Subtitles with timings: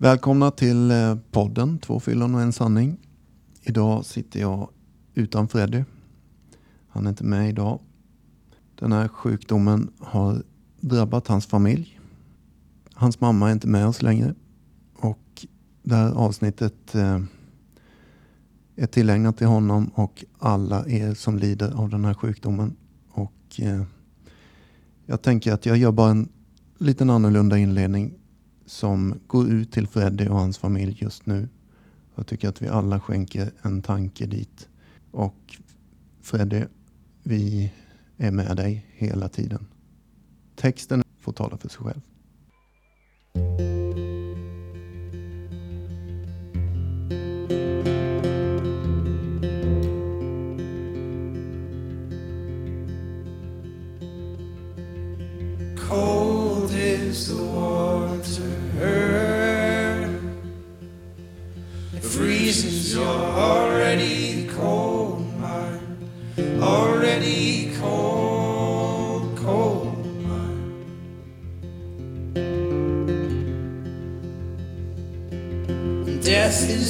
[0.00, 2.96] Välkomna till eh, podden Två fyllon och en sanning.
[3.62, 4.68] Idag sitter jag
[5.14, 5.84] utan Freddy.
[6.88, 7.80] Han är inte med idag.
[8.74, 10.42] Den här sjukdomen har
[10.80, 12.00] drabbat hans familj.
[12.94, 14.34] Hans mamma är inte med oss längre.
[14.96, 15.46] Och
[15.82, 17.20] det här avsnittet eh,
[18.76, 22.76] är tillägnat till honom och alla er som lider av den här sjukdomen.
[23.10, 23.82] Och eh,
[25.06, 26.28] jag tänker att jag gör bara en
[26.78, 28.17] liten annorlunda inledning
[28.68, 31.48] som går ut till Freddy och hans familj just nu.
[32.14, 34.68] Jag tycker att vi alla skänker en tanke dit.
[35.10, 35.56] Och
[36.22, 36.64] Freddy,
[37.22, 37.72] vi
[38.16, 39.66] är med dig hela tiden.
[40.56, 42.00] Texten får tala för sig själv.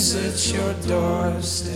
[0.09, 1.69] Is at your doorstep.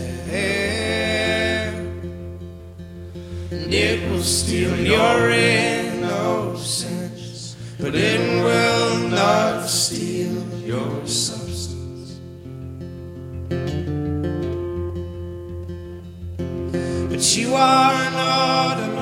[3.51, 6.65] And it will steal your innocence,
[7.79, 12.19] but it will not steal your substance.
[17.09, 18.92] But you are not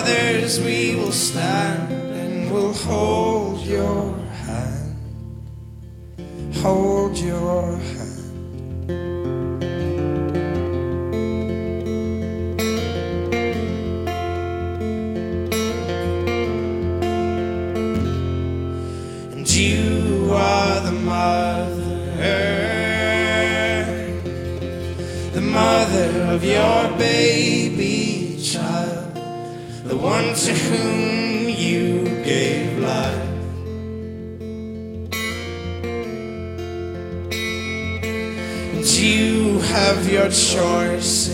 [0.00, 4.09] Brothers, we will stand and we'll hold your
[40.30, 41.28] choices,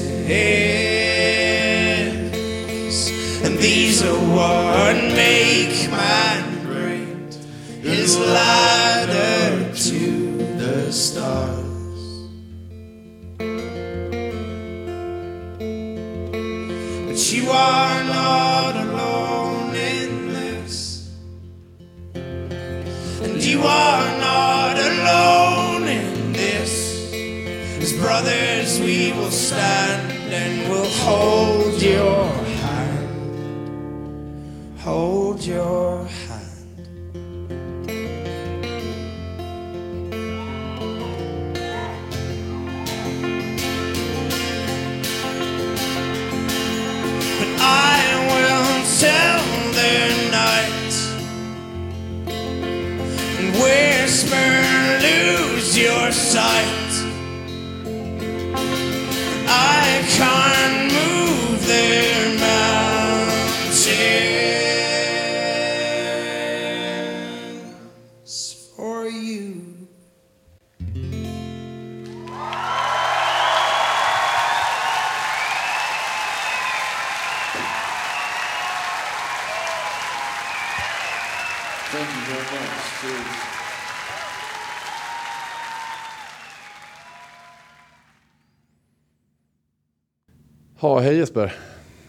[90.81, 91.53] Ja, hej Jesper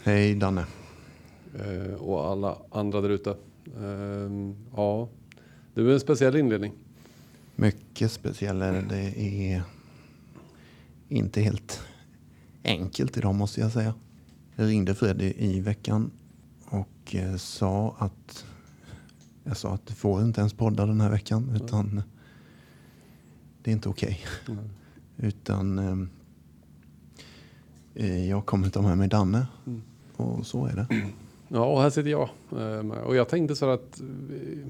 [0.04, 0.66] Hej Danne.
[1.60, 3.30] eh, och alla andra där ute.
[3.78, 5.10] Eh, ja,
[5.74, 6.74] det var en speciell inledning.
[7.56, 9.22] Mycket speciell är det.
[9.22, 9.64] Är
[11.10, 11.82] inte helt
[12.64, 13.94] enkelt idag måste jag säga.
[14.56, 16.12] Jag ringde Freddy i veckan
[16.70, 18.46] och eh, sa att
[19.44, 22.02] jag sa att du får inte ens podda den här veckan utan
[23.64, 24.20] det är inte okej.
[25.18, 26.17] Utan ehm, eh,
[28.06, 29.48] jag kommer ta med mig Danne
[30.16, 30.88] och så är det.
[31.50, 32.30] Ja, och här sitter jag.
[32.52, 32.90] eh.
[32.90, 34.68] Och jag tänkte så att eh,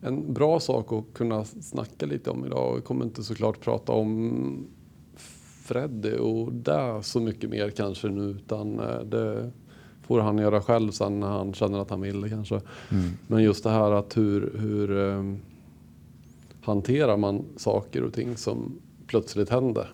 [0.00, 2.74] en bra sak att kunna snacka lite om idag.
[2.76, 4.66] Vi kommer inte såklart prata om
[5.64, 9.50] Freddy och det så mycket mer kanske nu utan eh, det
[10.02, 12.60] får han göra själv sen när han känner att han vill det kanske.
[12.90, 13.10] Mm.
[13.26, 15.34] Men just det här att hur, hur eh,
[16.62, 19.88] hanterar man saker och ting som plötsligt händer?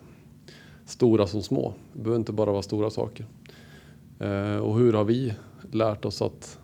[0.89, 1.73] Stora som små.
[1.93, 3.25] Det behöver inte bara vara stora saker.
[4.19, 5.33] Eh, och hur har vi
[5.71, 6.59] lärt oss att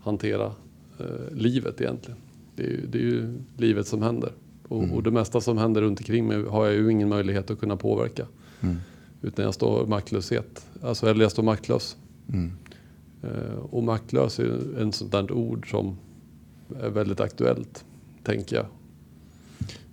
[0.00, 0.52] hantera
[0.98, 2.18] eh, livet egentligen?
[2.56, 4.32] Det är, ju, det är ju livet som händer.
[4.68, 7.60] Och, och det mesta som händer runt omkring mig har jag ju ingen möjlighet att
[7.60, 8.26] kunna påverka.
[8.60, 8.76] Mm.
[9.22, 10.66] Utan jag står maktlöshet.
[10.82, 11.96] Alltså, eller jag står maktlös.
[12.28, 12.52] Mm.
[13.22, 15.96] Eh, och maktlös är ju en sånt där ord som
[16.80, 17.84] är väldigt aktuellt,
[18.22, 18.66] tänker jag.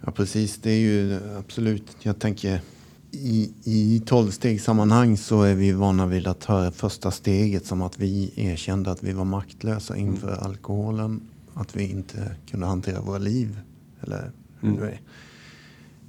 [0.05, 1.97] Ja precis, det är ju absolut.
[2.01, 2.61] Jag tänker
[3.11, 8.31] i, i tolvstegssammanhang så är vi vana vid att höra första steget som att vi
[8.35, 11.21] erkände att vi var maktlösa inför alkoholen.
[11.53, 13.59] Att vi inte kunde hantera våra liv.
[14.01, 14.81] Eller hur Mm.
[14.81, 14.99] det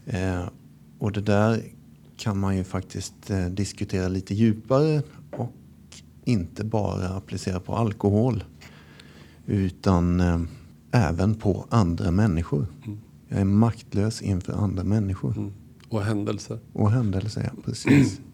[0.06, 0.38] är.
[0.38, 0.48] Eh,
[0.98, 1.62] och det där
[2.16, 5.52] kan man ju faktiskt eh, diskutera lite djupare och
[6.24, 8.44] inte bara applicera på alkohol.
[9.46, 10.40] Utan eh,
[10.90, 12.66] även på andra människor.
[12.86, 12.98] Mm.
[13.28, 15.52] Jag är maktlös inför andra människor.
[15.90, 16.58] Och händelser.
[16.72, 17.62] Och händelser, ja.
[17.64, 18.20] Precis.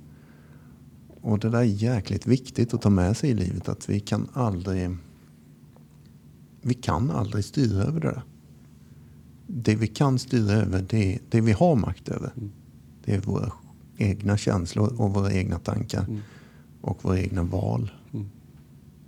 [1.20, 3.68] Och det där är jäkligt viktigt att ta med sig i livet.
[3.68, 4.96] Att vi kan aldrig...
[6.62, 8.22] Vi kan aldrig styra över det där.
[9.46, 12.32] Det vi kan styra över, det, det vi har makt över.
[12.36, 12.52] Mm.
[13.04, 13.52] Det är våra
[13.96, 16.04] egna känslor och våra egna tankar.
[16.08, 16.20] Mm.
[16.80, 17.90] Och våra egna val.
[18.12, 18.26] Mm.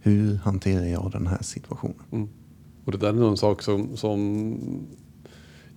[0.00, 2.02] Hur hanterar jag den här situationen?
[2.10, 2.28] Mm.
[2.84, 4.56] Och det där är en sak som, som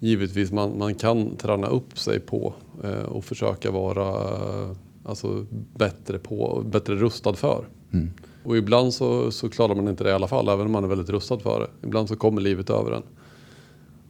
[0.01, 2.53] givetvis man, man kan träna upp sig på
[2.83, 4.71] eh, och försöka vara eh,
[5.03, 5.45] alltså,
[5.75, 7.65] bättre på, bättre rustad för.
[7.92, 8.09] Mm.
[8.44, 10.88] Och ibland så, så klarar man inte det i alla fall, även om man är
[10.88, 11.88] väldigt rustad för det.
[11.88, 13.03] Ibland så kommer livet över en.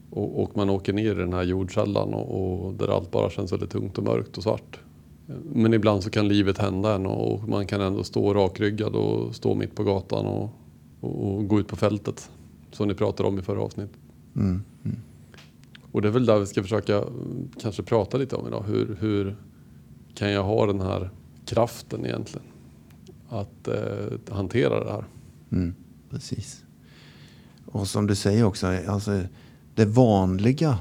[0.10, 3.52] Och, och man åker ner i den här jordkällan och, och där allt bara känns
[3.52, 4.80] väldigt tungt och mörkt och svart.
[5.54, 9.36] Men ibland så kan livet hända en och, och man kan ändå stå rakryggad och
[9.36, 10.50] stå mitt på gatan och,
[11.02, 12.30] och, och gå ut på fältet.
[12.72, 13.98] Som ni pratade om i förra avsnittet.
[14.36, 14.64] Mm.
[15.92, 18.64] Och det är väl där vi ska försöka mm, kanske prata lite om idag.
[18.68, 19.36] Hur, hur
[20.14, 21.10] kan jag ha den här
[21.46, 22.48] kraften egentligen?
[23.30, 25.06] Att eh, hantera det här.
[25.52, 25.76] Mm,
[26.10, 26.64] precis.
[27.66, 29.22] Och som du säger också, alltså,
[29.76, 30.78] det vanliga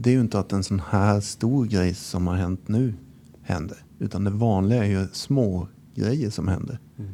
[0.00, 2.94] det är ju inte att en sån här stor grej som har hänt nu
[3.42, 3.78] händer.
[3.98, 7.10] Utan det vanliga är ju små grejer som händer Mm.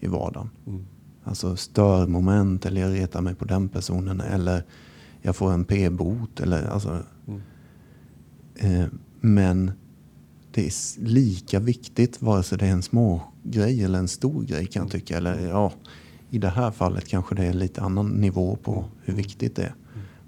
[0.00, 0.50] i vardagen.
[0.66, 0.86] Mm.
[1.24, 4.64] Alltså störmoment eller jag retar mig på den personen eller
[5.26, 6.98] jag får en p-bot eller alltså.
[7.26, 7.40] Mm.
[8.54, 8.88] Eh,
[9.20, 9.72] men
[10.50, 14.66] det är lika viktigt vare sig det är en små grej eller en stor grej
[14.66, 15.16] kan jag tycka.
[15.16, 15.72] Eller ja,
[16.30, 19.74] i det här fallet kanske det är lite annan nivå på hur viktigt det är.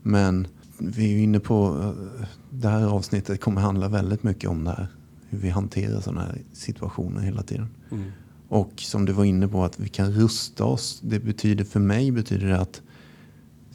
[0.03, 0.47] Men
[0.79, 4.71] vi är ju inne på, eh, det här avsnittet kommer handla väldigt mycket om det
[4.71, 4.87] här.
[5.29, 7.69] Hur vi hanterar sådana här situationer hela tiden.
[7.91, 8.11] Mm.
[8.49, 11.01] Och som du var inne på att vi kan rusta oss.
[11.05, 12.83] Det betyder för mig betyder det att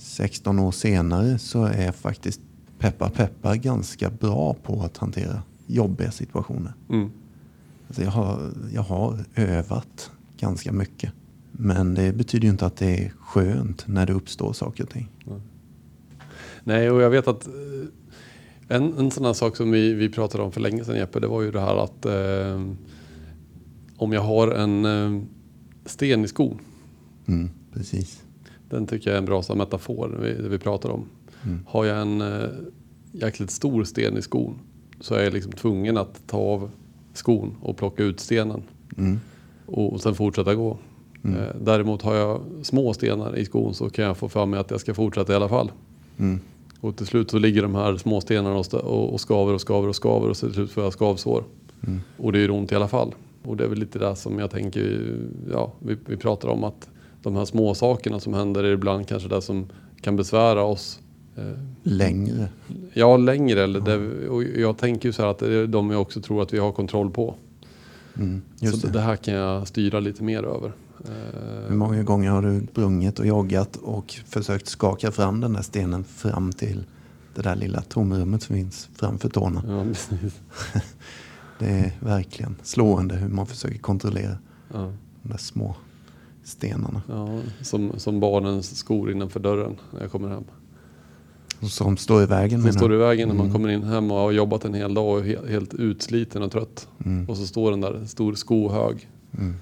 [0.03, 2.41] 16 år senare så är faktiskt
[2.79, 6.73] peppar peppar ganska bra på att hantera jobbiga situationer.
[6.89, 7.11] Mm.
[7.87, 11.11] Alltså jag, har, jag har övat ganska mycket.
[11.51, 15.09] Men det betyder ju inte att det är skönt när det uppstår saker och ting.
[16.63, 17.53] Nej, och jag vet att eh,
[18.67, 21.27] en, en sån här sak som vi, vi pratade om för länge sedan Jeppe, det
[21.27, 22.61] var ju det här att eh,
[23.97, 25.23] om jag har en eh,
[25.85, 26.59] sten i skon,
[27.25, 28.22] Mm, precis.
[28.73, 31.05] Den tycker jag är en bra metafor vi, det vi pratar om.
[31.43, 31.59] Mm.
[31.67, 32.49] Har jag en eh,
[33.11, 34.59] jäkligt stor sten i skon
[34.99, 36.69] så är jag liksom tvungen att ta av
[37.13, 38.63] skon och plocka ut stenen
[38.97, 39.19] Mm,
[39.65, 40.77] och, och sen fortsätta gå.
[41.23, 41.39] Mm.
[41.39, 44.71] Eh, däremot har jag små stenar i skon så kan jag få för mig att
[44.71, 45.71] jag ska fortsätta i alla fall.
[46.19, 46.39] mm,
[46.79, 49.87] Och till slut så ligger de här små stenarna och, och, och skaver och skaver
[49.87, 51.43] och skaver och så till slut får jag skavsår.
[51.87, 53.15] mm, Och det gör ont i alla fall.
[53.43, 55.15] Och det är väl lite det som jag tänker,
[55.51, 56.89] ja, vi, vi pratar om att
[57.23, 59.65] de här små sakerna som händer är ibland kanske det som
[60.01, 60.99] kan besvära oss.
[61.35, 61.43] Eh,
[61.83, 62.47] längre.
[62.93, 63.63] ja, längre.
[63.63, 66.41] Eller det, och jag tänker ju så här att det är de jag också tror
[66.41, 67.35] att vi har kontroll på.
[68.17, 68.93] Mm, just så det.
[68.93, 70.71] det här kan jag styra lite mer över.
[71.05, 75.61] Eh, Hur många gånger har du sprungit och joggat och försökt skaka fram den där
[75.61, 76.83] stenen fram till
[77.35, 79.63] det där lilla tomrummet som finns framför tårna?
[79.67, 79.85] ja.
[81.59, 84.37] Det är verkligen slående hur man försöker kontrollera
[84.73, 84.93] Ja.
[85.23, 85.75] de där små
[86.43, 87.01] stenarna.
[87.07, 90.43] Ja, som, som barnens skor innanför dörren när jag kommer hem.
[91.61, 93.53] Som står i vägen Som står i vägen när man Mm.
[93.53, 96.51] kommer in hem och har jobbat en hel dag och är he- helt utsliten och
[96.51, 96.87] trött.
[97.05, 99.09] Mm, Och så står den där, stor skohög.
[99.37, 99.53] mm,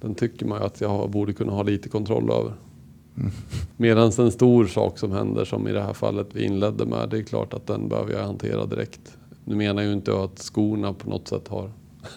[0.00, 2.52] Den tycker man ju att jag borde kunna ha lite kontroll över.
[3.16, 3.30] Mm.
[3.76, 7.18] Medan en stor sak som händer, som i det här fallet vi inledde med, det
[7.18, 9.16] är klart att den behöver jag hantera direkt.
[9.44, 11.70] Nu menar jag ju inte att skorna på något sätt har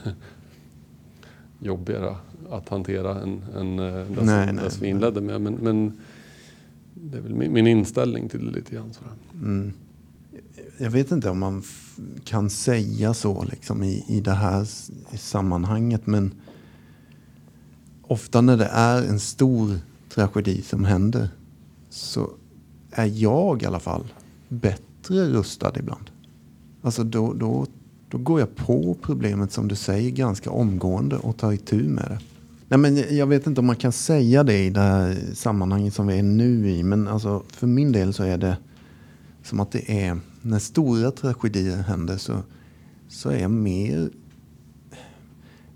[1.60, 2.16] jobbigare
[2.52, 5.42] att hantera än, än det, som, Nej, det nej, som vi inledde med.
[5.42, 5.94] Men, men
[6.94, 8.94] det är väl min, min inställning till det lite grann.
[8.94, 9.12] Sådär.
[9.34, 9.74] mm.
[10.78, 11.64] Jag vet inte om man
[12.24, 16.32] kan säga så liksom i, i det här s- sammanhanget men
[18.02, 19.76] ofta när det är en stor
[20.14, 21.30] tragedi som händer
[21.90, 22.30] så
[22.92, 24.04] är jag i alla fall
[24.50, 26.10] bättre rustad ibland.
[26.82, 27.66] Alltså då, då,
[28.10, 32.20] då går jag på problemet som du säger ganska omgående och tar itu med det.
[32.72, 36.08] Nej, men jag vet inte om man kan säga det i det här sammanhanget som
[36.08, 36.84] vi är nu i.
[36.84, 38.58] Men alltså, för min del så är det
[39.44, 42.38] som att det är när stora tragedier händer så,
[43.08, 44.10] så är jag mer,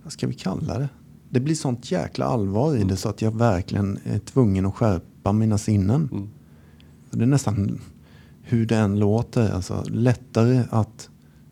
[0.03, 0.89] vad ska vi kalla det?
[1.29, 5.31] Det blir sånt jäkla allvar i det så att jag verkligen är tvungen att skärpa
[5.31, 6.09] mina sinnen.
[6.11, 6.29] Mm.
[7.11, 7.81] Det är nästan
[8.41, 11.09] hur det än låter, alltså lättare att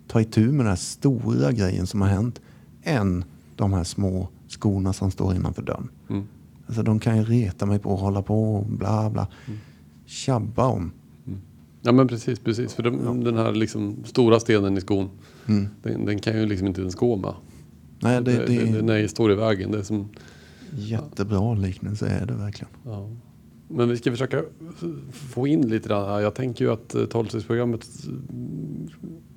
[0.07, 2.41] ta itu med den här stora grejen som har hänt
[2.83, 3.24] än
[3.55, 5.89] de här små skorna som står innanför dörren.
[6.10, 6.24] Mm.
[6.67, 9.27] Alltså de kan ju reta mig på och hålla på och bla bla.
[10.05, 10.91] Tjabba om.
[11.81, 12.74] Ja men precis, precis.
[12.74, 15.10] För de, den här liksom stora stenen i skon,
[15.48, 15.67] Mm.
[15.84, 17.34] den, den kan ju liksom inte ens gå med.
[18.00, 19.72] Nej, det, det är Den är, står i vägen.
[19.72, 20.10] Det är som,
[20.77, 22.70] jättebra liknelse är det verkligen.
[22.86, 23.10] ja.
[23.67, 24.41] Men vi ska försöka
[25.12, 26.05] få in lite där.
[26.08, 26.20] här.
[26.20, 27.88] Jag tänker ju att eh, tolvstegsprogrammet,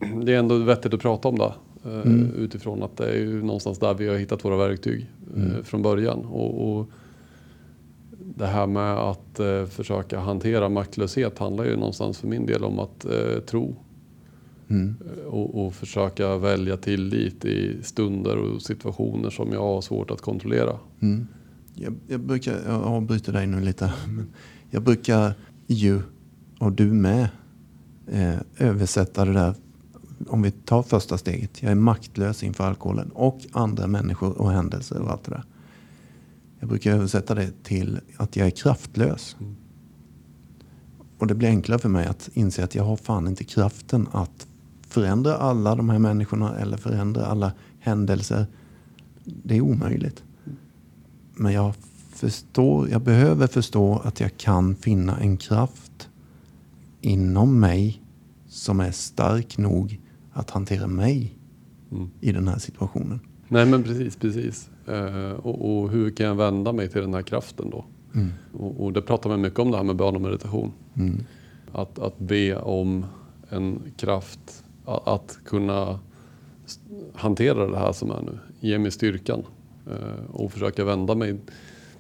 [0.03, 1.53] mm, det är ändå vettigt att prata om det.
[1.85, 2.31] Eh, Mm.
[2.37, 5.65] Utifrån att det är ju någonstans där vi har hittat våra verktyg eh, Mm.
[5.65, 6.19] från början.
[6.25, 6.91] Och, och
[8.37, 12.79] det här med att eh, försöka hantera maktlöshet handlar ju någonstans för min del om
[12.79, 13.07] att
[13.47, 13.77] tro
[14.69, 14.95] Mm.
[15.27, 20.79] och, och försöka välja tillit i stunder och situationer som jag har svårt att kontrollera.
[21.01, 21.27] Mm.
[21.75, 23.93] Jag, jag brukar, jag avbryter dig nu lite.
[24.07, 24.27] Men
[24.71, 25.35] jag brukar
[25.67, 26.01] ju,
[26.61, 27.29] och du med,
[28.13, 29.55] eh, översätta det där.
[30.29, 31.63] Om vi tar första steget.
[31.63, 35.45] Jag är maktlös inför alkoholen och andra människor och händelser och allt det där.
[36.61, 39.37] Jag brukar översätta det till att jag är kraftlös.
[39.41, 39.57] Mm.
[41.19, 44.47] Och det blir enklare för mig att inse att jag har fan inte kraften att
[44.89, 48.47] förändra alla de här människorna eller förändra alla händelser.
[49.25, 50.23] Det är omöjligt.
[51.35, 51.75] Men jag
[52.11, 56.09] förstår, jag behöver förstå att jag kan finna en kraft
[57.01, 58.03] inom mig
[58.49, 60.01] som är stark nog
[60.35, 61.39] att hantera mig
[61.93, 62.11] Mm.
[62.21, 63.21] i den här situationen.
[63.49, 64.71] Nej men precis, precis.
[64.87, 67.85] Eh, och, och hur kan jag vända mig till den här kraften då?
[68.15, 68.33] Mm.
[68.53, 70.73] Och, och det pratar man mycket om det här med bön och meditation.
[70.95, 71.25] Mm.
[71.73, 73.07] Att, att be om
[73.49, 75.99] en kraft att, att kunna
[77.15, 78.39] hantera det här som är nu.
[78.61, 79.43] Ge mig styrkan
[79.87, 81.39] eh, och försöka vända mig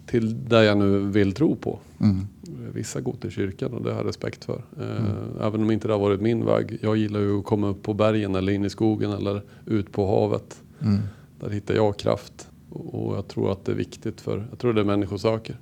[0.06, 1.78] till det jag nu vill tro på.
[2.00, 2.26] Mm.
[2.75, 4.62] Vissa går till kyrkan och det har jag respekt för.
[4.80, 6.78] Eh, Även om inte det har varit min väg.
[6.82, 10.06] Jag gillar ju att komma upp på bergen eller in i skogen eller ut på
[10.06, 10.62] havet.
[10.82, 10.99] Mm.
[11.40, 12.49] Där hittar jag kraft.
[12.70, 15.56] Och jag tror att det är viktigt för, jag tror det är människor söker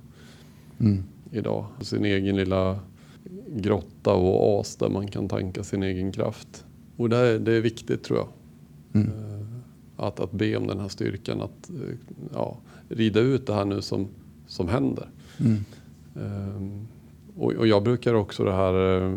[0.79, 1.03] Mm.
[1.31, 1.65] idag.
[1.81, 2.79] Sin egen lilla
[3.55, 6.65] grotta och oas där man kan tanka sin egen kraft.
[6.97, 8.27] Och det är, det är viktigt tror jag.
[9.01, 9.07] Mm.
[9.07, 9.45] Eh,
[9.97, 11.95] Att, att be om den här styrkan, att eh,
[12.33, 12.57] ja,
[12.89, 14.07] rida ut det här nu som,
[14.53, 15.09] som händer.
[15.39, 15.65] Mm.
[16.15, 16.87] Ehm,
[17.35, 19.13] och, och jag brukar också det här eh,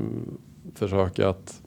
[0.75, 1.62] försöka att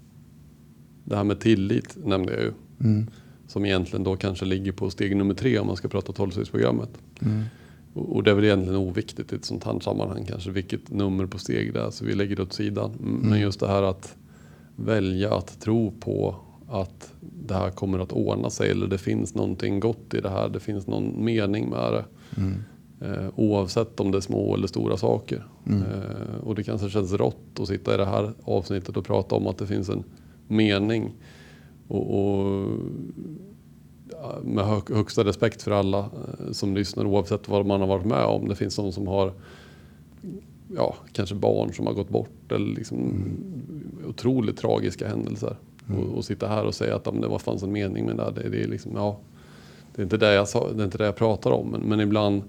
[1.04, 2.52] det här med tillit nämnde jag ju.
[2.80, 3.08] Mm.
[3.48, 6.90] Som egentligen då kanske ligger på steg nummer tre om man ska prata tolvstegsprogrammet.
[7.22, 7.44] Mm.
[7.94, 11.26] Och, och det är väl egentligen oviktigt i ett sånt här sammanhang kanske vilket nummer
[11.26, 12.92] på steg det är så vi lägger det åt sidan.
[13.00, 14.16] Men just det här att
[14.76, 16.36] välja att tro på
[16.68, 20.50] att det här kommer att ordna sig eller det finns någonting gott i det här.
[20.50, 22.06] Det finns någon mening med det.
[22.38, 22.64] Mm.
[23.02, 25.46] Eh, oavsett om det är små eller stora saker.
[25.68, 25.82] Mm.
[25.84, 29.48] Eh, och det kanske känns rått att sitta i det här avsnittet och prata om
[29.48, 30.04] att det finns en
[30.48, 31.12] mening.
[31.88, 32.68] Och, och
[34.44, 38.26] med hög, högsta respekt för alla eh, som lyssnar oavsett vad man har varit med
[38.26, 38.48] om.
[38.48, 39.34] Det finns de som har
[40.76, 43.24] ja, kanske barn som har gått bort eller liksom
[44.08, 45.56] otroligt tragiska händelser.
[45.98, 48.18] Och, och sitta här och säga att ja, men det var fanns en mening med
[48.18, 48.24] det.
[48.24, 49.20] här, Det, det är liksom, ja,
[49.96, 51.68] det är inte det jag, sa, det är inte det jag pratar om.
[51.68, 52.44] Men, men ibland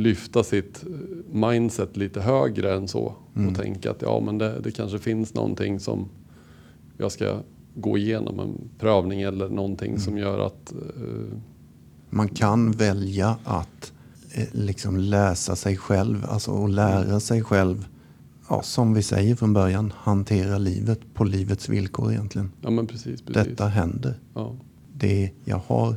[0.00, 0.84] lyfta sitt
[1.32, 3.14] mindset lite högre än så.
[3.48, 6.08] Och tänka att ja, men det, det kanske finns någonting som
[6.98, 7.38] jag ska
[7.74, 8.40] gå igenom.
[8.40, 11.38] En prövning eller någonting som gör att eh,
[12.10, 13.92] Man kan välja att
[14.34, 17.88] eh, liksom läsa sig själv, alltså och lära sig själv,
[18.48, 22.52] ja, som vi säger från början, hantera livet på livets villkor egentligen.
[22.60, 23.44] ja men precis, precis.
[23.48, 24.14] Detta händer.
[24.34, 24.56] Ja.
[24.94, 25.96] Det jag har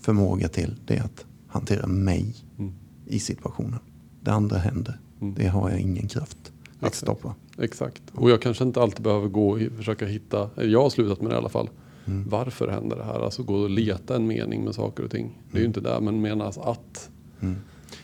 [0.00, 2.72] förmåga till, det är att hantera mig Mm.
[3.08, 3.78] I situationen.
[4.20, 4.98] Det andra händer.
[5.20, 5.34] Mm.
[5.34, 6.96] Det har jag ingen kraft att Exakt.
[6.96, 7.34] stoppa.
[7.58, 8.02] Exakt.
[8.12, 11.34] Och jag kanske inte alltid behöver gå och försöka hitta, jag har slutat med det
[11.34, 11.70] i alla fall.
[12.04, 12.28] Mm.
[12.28, 13.24] Varför händer det här?
[13.24, 15.38] Alltså gå och leta en mening med saker och ting.
[15.50, 17.10] Det är ju inte det, men menas att.
[17.40, 17.56] Mm.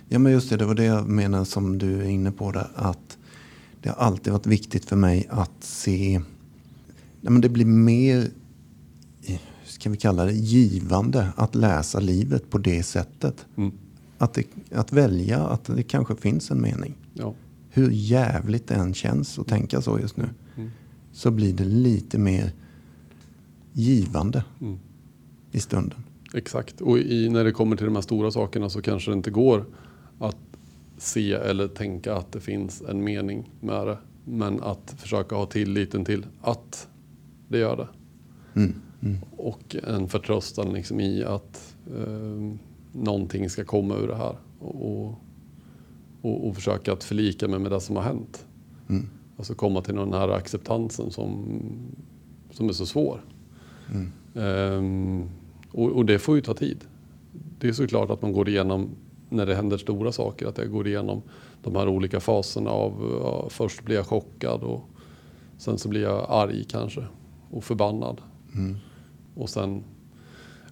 [0.08, 2.68] Ja men just det, det var det jag menar som du är inne på där.
[2.74, 3.18] Att
[3.80, 6.20] det har alltid varit viktigt för mig att se,
[7.20, 8.30] nej, men det blir mer,
[9.22, 13.46] eh, ska vi kalla det, givande att läsa livet på det sättet.
[13.56, 13.72] Mm.
[14.18, 16.94] Att, det, att välja att det kanske finns en mening.
[17.14, 17.34] Ja.
[17.70, 20.28] Hur jävligt det än känns att tänka så just nu.
[20.56, 20.70] Mm.
[21.12, 22.52] Så blir det lite mer
[23.72, 24.78] givande Mm.
[25.52, 25.98] i stunden.
[26.34, 26.80] Exakt.
[26.80, 29.64] Och i, när det kommer till de här stora sakerna så kanske det inte går
[30.18, 30.36] att
[30.98, 33.98] se eller tänka att det finns en mening med det.
[34.24, 36.88] Men att försöka ha tilliten till att
[37.48, 37.88] det gör det.
[38.60, 38.74] Mm.
[39.02, 39.18] Mm.
[39.36, 42.56] Och en förtröstan liksom i att eh,
[42.94, 44.36] någonting ska komma ur det här.
[44.58, 45.14] Och,
[46.22, 48.46] och, och försöka att förlika mig med det som har hänt.
[48.88, 49.08] Mm.
[49.36, 51.44] Alltså komma till den här acceptansen som,
[52.50, 53.20] som är så svår.
[53.92, 54.12] Mm.
[54.34, 55.28] Ehm,
[55.70, 56.84] och, och det får ju ta tid.
[57.58, 58.90] Det är såklart att man går igenom,
[59.28, 61.22] när det händer stora saker, att jag går igenom
[61.62, 64.88] de här olika faserna av, ja, först blir jag chockad och
[65.58, 67.04] sen så blir jag arg kanske
[67.50, 68.20] och förbannad.
[68.54, 68.76] Mm.
[69.34, 69.84] Och sen,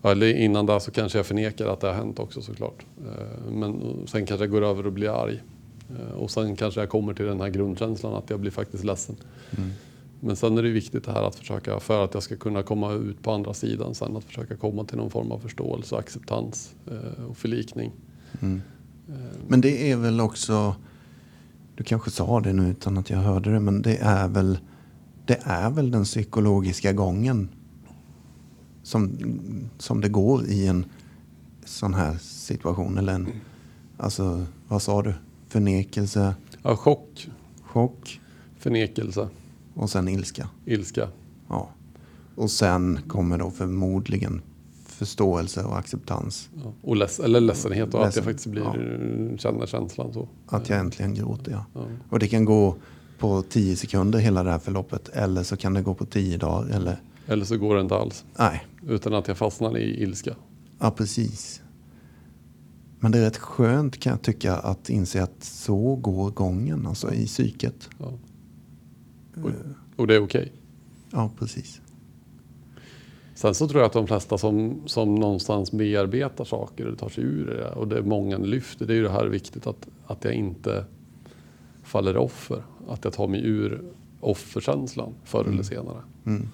[0.02, 2.86] eller innan det så kanske jag förnekar att det har hänt också såklart.
[3.06, 5.42] Eh, Men sen kanske jag går över och blir arg.
[5.90, 9.16] Eh, Och sen kanske jag kommer till den här grundkänslan att jag blir faktiskt ledsen.
[9.58, 9.70] Mm.
[10.20, 12.92] Men sen är det viktigt det här att försöka, för att jag ska kunna komma
[12.92, 17.24] ut på andra sidan sen, att försöka komma till någon form av förståelse, acceptans eh,
[17.24, 17.92] och förlikning.
[18.40, 18.62] Mm.
[19.08, 19.14] Eh,
[19.48, 20.74] Men det är väl också,
[21.76, 24.58] du kanske sa det nu utan att jag hörde det, men det är väl,
[25.26, 27.48] det är väl den psykologiska gången
[28.82, 29.18] som,
[29.78, 30.84] som det går i en
[31.64, 32.98] sån här situation.
[32.98, 33.28] Eller en,
[33.96, 35.14] alltså, vad sa du?
[35.48, 37.28] Förnekelse, Ja, chock,
[37.62, 38.20] chock
[38.58, 39.28] förnekelse,
[39.74, 40.48] och sen ilska.
[40.64, 41.08] ilska.
[41.48, 41.68] Ja.
[42.34, 44.42] Och sen kommer då förmodligen
[44.86, 46.48] förståelse och acceptans.
[46.64, 46.72] Ja.
[46.82, 48.62] Och leds, eller ledsenhet och att Ledsen, jag faktiskt blir,
[49.32, 49.38] ja.
[49.38, 50.28] känner känslan så.
[50.46, 51.64] Att jag äntligen gråter, ja.
[51.74, 51.80] Ja.
[52.10, 52.74] Och det kan gå
[53.18, 55.08] på tio sekunder hela det här förloppet.
[55.08, 56.68] Eller så kan det gå på tio dagar.
[56.76, 56.96] Eller,
[57.26, 58.24] Eller så går det inte alls.
[58.38, 60.36] nej, Utan att jag fastnar i ilska.
[60.78, 61.62] ja precis.
[63.00, 67.14] Men det är rätt skönt kan jag tycka att inse att så går gången, alltså
[67.14, 67.90] i psyket.
[67.98, 68.12] Ja.
[69.42, 69.50] Och,
[69.96, 70.52] och det är okej.
[71.10, 71.80] Ja, precis.
[73.34, 77.24] Sen så tror jag att de flesta som, som någonstans bearbetar saker och tar sig
[77.24, 80.34] ur det och det många lyfter, det är ju det här viktigt att, att jag
[80.34, 80.84] inte
[81.82, 82.62] faller offer.
[82.88, 83.82] Att jag tar mig ur
[84.20, 85.98] offerkänslan förr eller senare.
[86.26, 86.48] Mm.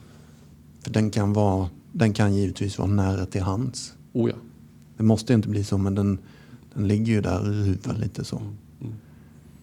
[0.81, 3.95] För den kan, vara, den kan givetvis vara nära till hands.
[4.13, 4.37] Oh ja.
[4.97, 6.19] Det måste inte bli så, men den,
[6.75, 8.37] den ligger ju där och ruvar lite så.
[8.37, 8.95] Mm.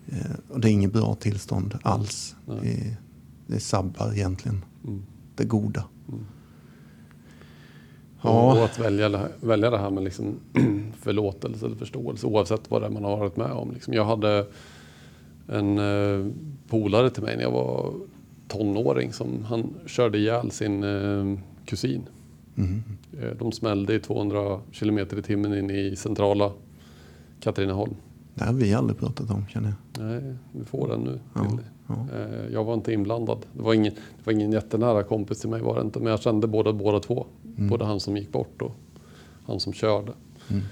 [0.08, 2.36] Eh, och det är inget bra tillstånd alls.
[2.46, 2.58] Nej.
[2.62, 2.98] Det,
[3.54, 5.02] det sabbar egentligen Mm.
[5.36, 5.84] det goda.
[6.08, 6.26] Mm.
[8.22, 8.54] Ja.
[8.54, 10.40] Och, att välja välja det här med liksom
[11.02, 13.72] förlåtelse eller förståelse oavsett vad det är man har varit med om.
[13.72, 13.94] Liksom.
[13.94, 14.46] Jag hade
[15.48, 16.32] en eh,
[16.68, 17.94] polare till mig när jag var
[18.48, 22.02] tonåring som han körde ihjäl sin eh, kusin.
[22.58, 22.84] Mm.
[23.40, 26.52] De smällde i 200 kilometer i timmen in i centrala
[27.40, 27.96] Katrineholm.
[28.34, 30.06] Det har vi aldrig pratat om känner jag.
[30.06, 31.20] Nej, vi får den nu.
[31.34, 32.08] Ja, ja.
[32.18, 33.46] Eh, Jag var inte inblandad.
[33.54, 36.00] Det var, ingen, det var ingen jättenära kompis till mig var det inte.
[36.00, 37.26] Men jag kände båda, båda två.
[37.58, 37.70] Mm.
[37.70, 38.72] Både han som gick bort och
[39.46, 40.12] han som körde.
[40.50, 40.64] Mm.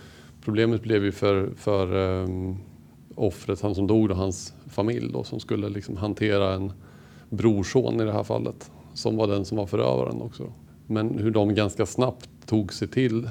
[0.42, 2.58] Problemet blev ju för, för um,
[3.16, 6.72] offret, han som dog och hans familj då, som skulle liksom hantera en
[7.34, 8.72] brorson i det här fallet.
[8.94, 10.54] Som var den som var förövaren också.
[10.88, 13.30] Men hur de ganska snabbt tog sig till,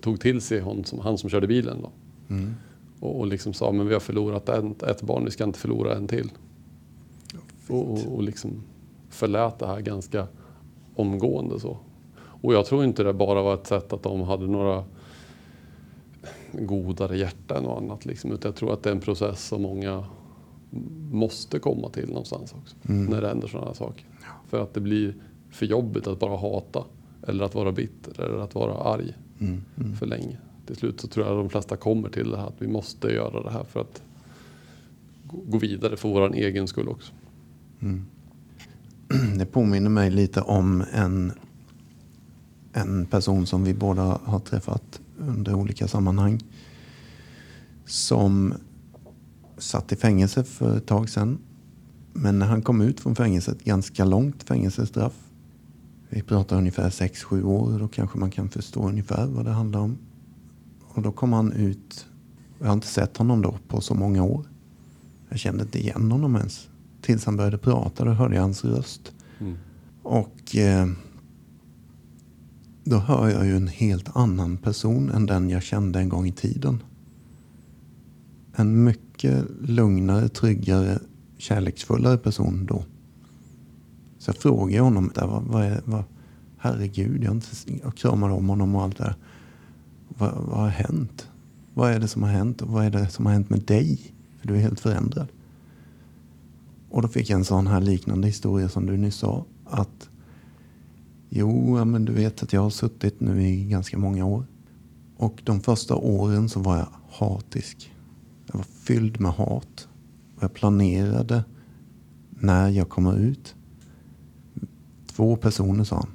[0.00, 1.82] tog till sig hon som, han som körde bilen.
[1.82, 1.90] Då.
[2.34, 2.54] Mm.
[3.00, 5.96] Och, och liksom sa, men vi har förlorat en, ett barn, vi ska inte förlora
[5.96, 6.30] en till.
[7.68, 8.50] Och, och, och liksom
[9.10, 10.26] förlät det här ganska
[10.94, 11.76] omgående så.
[12.18, 14.84] Och jag tror inte det bara var ett sätt att de hade några
[16.52, 18.06] godare hjärtan och annat.
[18.06, 18.32] Liksom.
[18.32, 20.04] Utan jag tror att det är en process som många
[21.10, 22.76] måste komma till någonstans också.
[22.88, 23.04] Mm.
[23.06, 24.04] När det händer sådana här saker.
[24.48, 25.14] För att det blir
[25.50, 26.84] för jobbigt att bara hata.
[27.26, 29.62] Eller att vara bitter eller att vara arg Mm.
[29.76, 29.96] Mm.
[29.96, 30.36] för länge.
[30.66, 33.08] Till slut så tror jag att de flesta kommer till det här att vi måste
[33.08, 34.02] göra det här för att
[35.24, 37.12] gå- gå vidare för vår egen skull också.
[37.80, 38.04] Mm.
[39.38, 41.32] Det påminner mig lite om en,
[42.72, 46.40] en person som vi båda har träffat under olika sammanhang.
[47.86, 48.54] Som
[49.58, 51.38] satt i fängelse för ett tag sedan.
[52.12, 55.12] Men när han kom ut från fängelset, ganska långt fängelsestraff.
[56.08, 59.98] Vi pratar ungefär 6-7 år, då kanske man kan förstå ungefär vad det handlar om.
[60.80, 62.06] Och då kom han ut,
[62.58, 64.44] jag har inte sett honom då på så många år.
[65.28, 66.68] Jag kände inte igen honom ens.
[67.00, 69.12] Tills han började prata, då hörde jag hans röst.
[70.02, 70.88] Och eh,
[72.84, 76.32] då hör jag ju en helt annan person än den jag kände en gång i
[76.32, 76.82] tiden.
[78.52, 79.07] En mycket
[79.60, 80.98] lugnare, tryggare,
[81.38, 82.84] kärleksfullare person då.
[84.18, 86.04] Så jag frågade honom, där, vad, vad är, vad,
[86.58, 87.46] herregud, jag, inte,
[87.82, 89.16] jag kramade om honom och allt det där.
[90.08, 91.28] Vad, vad har hänt?
[91.74, 94.14] Vad är det som har hänt och vad är det som har hänt med dig?
[94.40, 95.28] För du är helt förändrad.
[96.90, 99.44] Och då fick jag en sån här liknande historia som du nyss sa.
[99.64, 100.08] Att
[101.28, 104.44] jo, men du vet att jag har suttit nu i ganska många år.
[105.16, 107.92] Och de första åren så var jag hatisk.
[108.48, 109.88] Jag var fylld med hat.
[110.36, 111.44] Och jag planerade
[112.30, 113.54] när jag kommer ut.
[115.06, 116.10] Två personer sa han.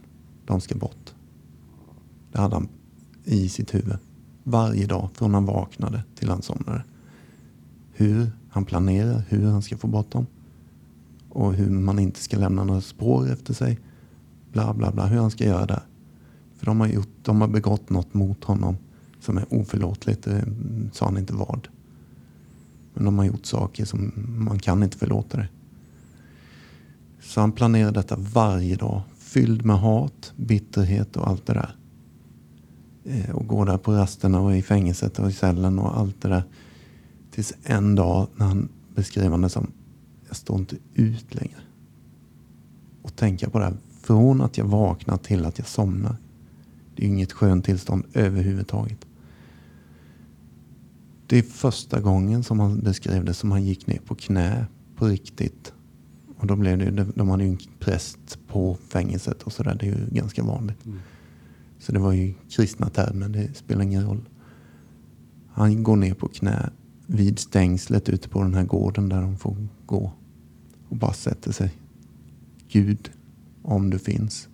[0.46, 1.14] De ska bort.
[2.32, 2.68] Det hade han
[3.24, 3.98] i sitt huvud.
[4.44, 6.84] Varje dag från han vaknade till han somnade.
[7.92, 10.26] Hur han planerar, hur han ska få bort dem.
[11.30, 13.80] Och hur man inte ska lämna några spår efter sig.
[14.52, 15.82] Bla bla bla, hur han ska göra det.
[16.58, 18.78] För de har, gjort, de har begått något mot honom
[19.20, 20.24] som är oförlåtligt.
[20.24, 20.46] Det
[20.94, 21.68] sa han inte vad.
[22.94, 25.48] Men de har gjort saker som man kan inte förlåta det.
[27.22, 29.02] Så han planerar detta varje dag.
[29.18, 31.76] Fylld med hat, bitterhet och allt det där.
[33.06, 36.30] Eh, och går där på rasterna och i fängelset och i cellen och allt det
[36.30, 36.44] där.
[37.32, 39.72] Tills en dag när han beskriver det som
[40.28, 41.60] jag står inte ut längre.
[43.02, 43.78] Och tänka på det här.
[44.02, 46.16] Från att jag vaknar till att jag somnar.
[46.96, 49.06] Det är inget skönt tillstånd överhuvudtaget.
[51.34, 54.66] Det är första gången som han beskrev det som han gick ner på knä
[54.96, 55.74] på riktigt.
[56.38, 59.78] Och då blev det, de hade ju en präst på fängelset och sådär.
[59.80, 60.86] Det är ju ganska vanligt.
[60.86, 61.00] Mm.
[61.80, 64.30] Så det var ju kristna termer, det spelar ingen roll.
[65.50, 66.70] Han går ner på knä
[67.08, 70.12] vid stängslet ute på den här gården där de får gå.
[70.90, 71.72] Och bara sätter sig.
[72.68, 73.12] Gud,
[73.62, 74.48] om du finns.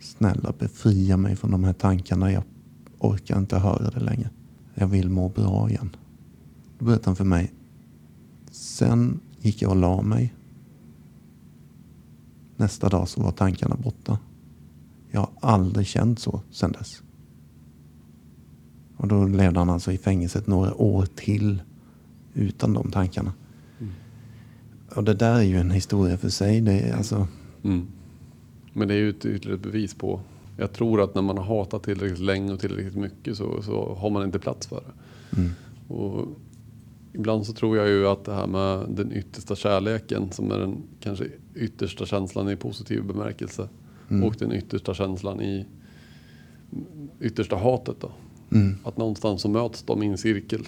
[0.00, 2.32] Snälla befria mig från de här tankarna.
[2.32, 2.42] Jag
[2.98, 4.30] orkar inte höra det längre.
[4.74, 5.96] Jag vill må bra igen.
[6.78, 7.52] Då berättade han för mig.
[8.50, 10.34] Sen gick jag och la mig.
[12.56, 14.18] Nästa dag så var tankarna borta.
[15.10, 17.02] Jag har aldrig känt så sen dess.
[18.96, 21.62] Och då levde han alltså i fängelset några år till
[22.34, 23.32] utan de tankarna.
[24.94, 26.60] Och det där är ju en historia för sig.
[26.60, 27.28] Det är alltså,
[27.64, 27.86] Mm.
[28.72, 30.20] Men det är ju ett ytterligare bevis på.
[30.56, 34.10] Jag tror att när man har hatat tillräckligt länge och tillräckligt mycket så, så har
[34.10, 35.36] man inte plats för det.
[35.40, 35.50] mm,
[35.88, 36.26] Och
[37.12, 40.82] ibland så tror jag ju att det här med den yttersta kärleken som är den
[41.00, 43.68] kanske yttersta känslan i positiv bemärkelse
[44.08, 44.24] Mm.
[44.24, 45.66] och den yttersta känslan i
[47.20, 48.10] yttersta hatet då.
[48.52, 50.60] mm, Att någonstans så möts de i en cirkel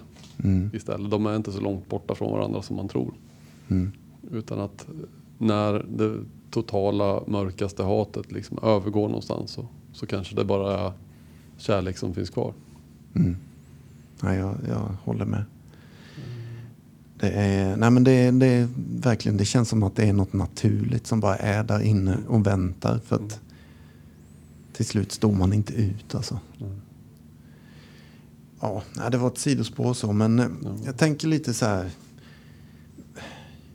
[0.45, 1.11] mm, istället.
[1.11, 3.15] De är inte så långt borta från varandra som man tror.
[3.69, 3.93] mm,
[4.33, 4.87] Utan att
[5.39, 10.93] när det totala mörkaste hatet liksom övergår någonstans så, så kanske det bara är
[11.57, 12.53] kärlek som finns kvar.
[13.15, 13.37] mm.
[14.23, 15.45] Ja, jag, jag håller med.
[17.21, 18.69] Det är, nej men det, det är
[19.01, 22.47] verkligen, det känns som att det är något naturligt som bara är där inne och
[22.47, 22.99] väntar.
[22.99, 23.41] För att
[24.73, 26.41] till slut står man inte ut alltså.
[26.61, 26.81] Mm.
[28.61, 30.71] Ja, det var ett sidospår så, men eh, Ja.
[30.85, 31.91] jag tänker lite så här.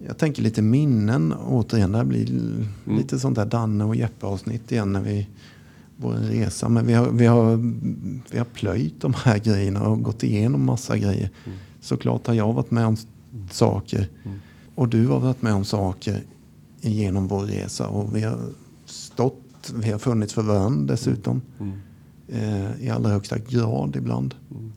[0.08, 1.92] Jag tänker lite minnen återigen.
[1.92, 2.98] Det blir Mm.
[2.98, 5.28] lite sånt där Danne och Jeppe avsnitt igen när vi
[5.98, 6.70] vår resa.
[6.70, 7.56] Men vi har, vi, har,
[8.32, 11.30] vi har plöjt de här grejerna och gått igenom massa grejer.
[11.46, 11.58] Mm.
[11.82, 12.98] Såklart har jag varit med om
[13.52, 14.38] saker Mm.
[14.76, 16.24] och du har varit med om saker
[16.82, 17.88] genom vår resa.
[17.88, 18.40] Och vi har
[18.86, 21.42] stått, vi har funnits för varandra dessutom.
[21.60, 21.74] Mm.
[22.28, 24.36] Eh, I allra högsta grad ibland.
[24.52, 24.72] Mm.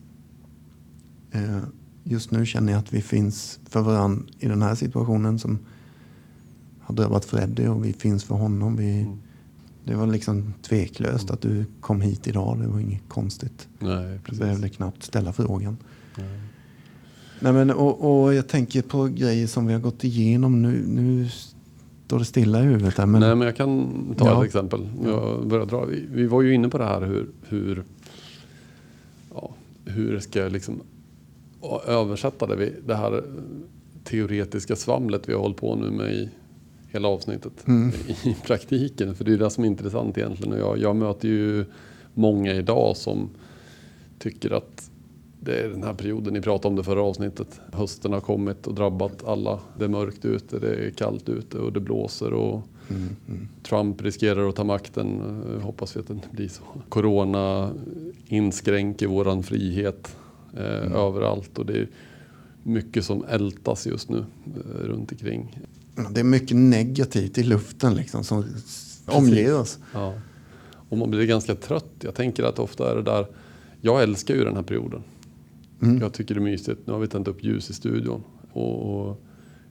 [1.31, 1.61] Eh,
[2.07, 5.59] just nu känner jag att vi finns för varandra i den här situationen som
[6.79, 8.75] har drabbat Freddy och vi finns för honom.
[8.75, 9.17] Vi, Mm.
[9.87, 12.59] Det var liksom tveklöst att du kom hit idag.
[12.59, 13.67] Det var inget konstigt.
[13.79, 14.39] Nej, Du precis.
[14.39, 15.77] behövde knappt ställa frågan.
[16.17, 16.39] Nej.
[17.39, 20.61] Nej, men, och, och jag tänker på grejer som vi har gått igenom.
[20.61, 21.29] Nu, nu
[22.05, 22.97] står det stilla i huvudet.
[22.97, 24.39] Här, men, Nej, men jag kan ta Ja.
[24.41, 24.89] ett exempel.
[25.05, 25.85] Jag börjar dra.
[25.85, 27.83] Vi, vi var ju inne på det här hur, hur,
[29.33, 29.49] ja,
[29.85, 30.81] hur ska jag liksom
[31.87, 33.23] översätta det, vi, det här
[34.03, 36.29] teoretiska svamlet vi har hållit på nu med i
[36.91, 37.91] hela avsnittet Mm.
[38.23, 39.15] i praktiken.
[39.15, 40.53] För det är det som är intressant egentligen.
[40.53, 41.65] Och jag, jag möter ju
[42.13, 43.29] många idag som
[44.19, 44.91] tycker att
[45.39, 47.61] det är den här perioden, ni pratade om det förra avsnittet.
[47.73, 49.59] Hösten har kommit och drabbat alla.
[49.79, 54.01] Det är mörkt ute, det är kallt ute och det blåser och Mm, mm, Trump
[54.01, 55.21] riskerar att ta makten.
[55.55, 56.63] Eh, Hoppas vi att det inte blir så.
[56.89, 57.71] Corona
[58.27, 60.15] inskränker våran frihet
[60.55, 61.87] eh, överallt och det är
[62.63, 65.59] mycket som ältas just nu eh, runt omkring.
[65.95, 68.45] Ja, Det är mycket negativt i luften liksom som
[69.05, 69.79] omger oss.
[69.93, 70.13] Ja.
[70.89, 71.91] Och man blir ganska trött.
[71.99, 73.27] Jag tänker att ofta är det där.
[73.81, 75.03] Jag älskar ju den här perioden.
[75.81, 76.01] Mm.
[76.01, 76.81] Jag tycker det är mysigt.
[76.85, 78.23] Nu har vi tänt upp ljus i studion.
[78.51, 79.21] Och, och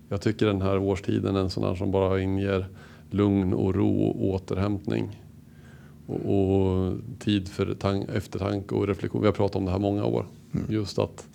[0.09, 2.67] jag tycker den här årstiden är en sån här som bara inger
[3.11, 5.24] lugn och ro och återhämtning.
[6.07, 9.21] Och, och tid för tan- eftertanke och reflektion.
[9.21, 10.27] Vi har pratat om det här många år.
[10.69, 11.27] Just att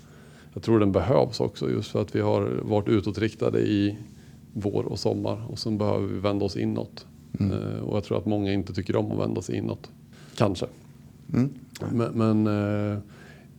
[0.54, 3.98] jag tror den behövs också just för att vi har varit utåtriktade i
[4.54, 7.06] vår och sommar och sen behöver vi vända oss inåt.
[7.40, 7.52] Mm.
[7.52, 9.90] Eh, och jag tror att många inte tycker om att vända sig inåt.
[10.36, 10.66] Kanske.
[11.34, 11.50] Mm.
[11.92, 12.98] Men, men eh,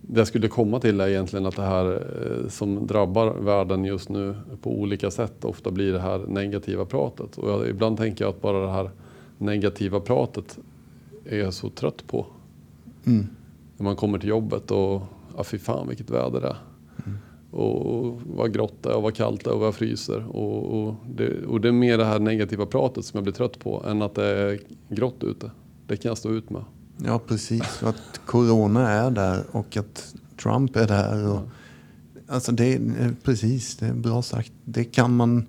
[0.01, 4.09] det jag skulle komma till är egentligen att det här eh, som drabbar världen just
[4.09, 7.39] nu på olika sätt ofta blir det här negativa pratet.
[7.39, 8.91] Och jag, ibland tänker jag att bara det här
[9.39, 10.59] negativa pratet
[11.25, 12.27] är så trött på.
[13.07, 13.27] Mm.
[13.77, 15.03] När man kommer till jobbet och
[15.37, 16.57] ja, fy fan vilket väder det är.
[17.51, 20.37] Och, och vad grått det är och vad kallt det är och vad jag fryser.
[20.37, 23.59] Och, och, det, och det är mer det här negativa pratet som jag blir trött
[23.59, 25.51] på än att det är grått ute.
[25.87, 26.65] Det kan jag stå ut med.
[27.05, 27.63] Ja, precis.
[27.63, 31.29] För att corona är där och att Trump är där.
[31.29, 31.41] Och,
[32.27, 34.53] alltså det är precis, det är bra sagt.
[34.65, 35.47] Det kan man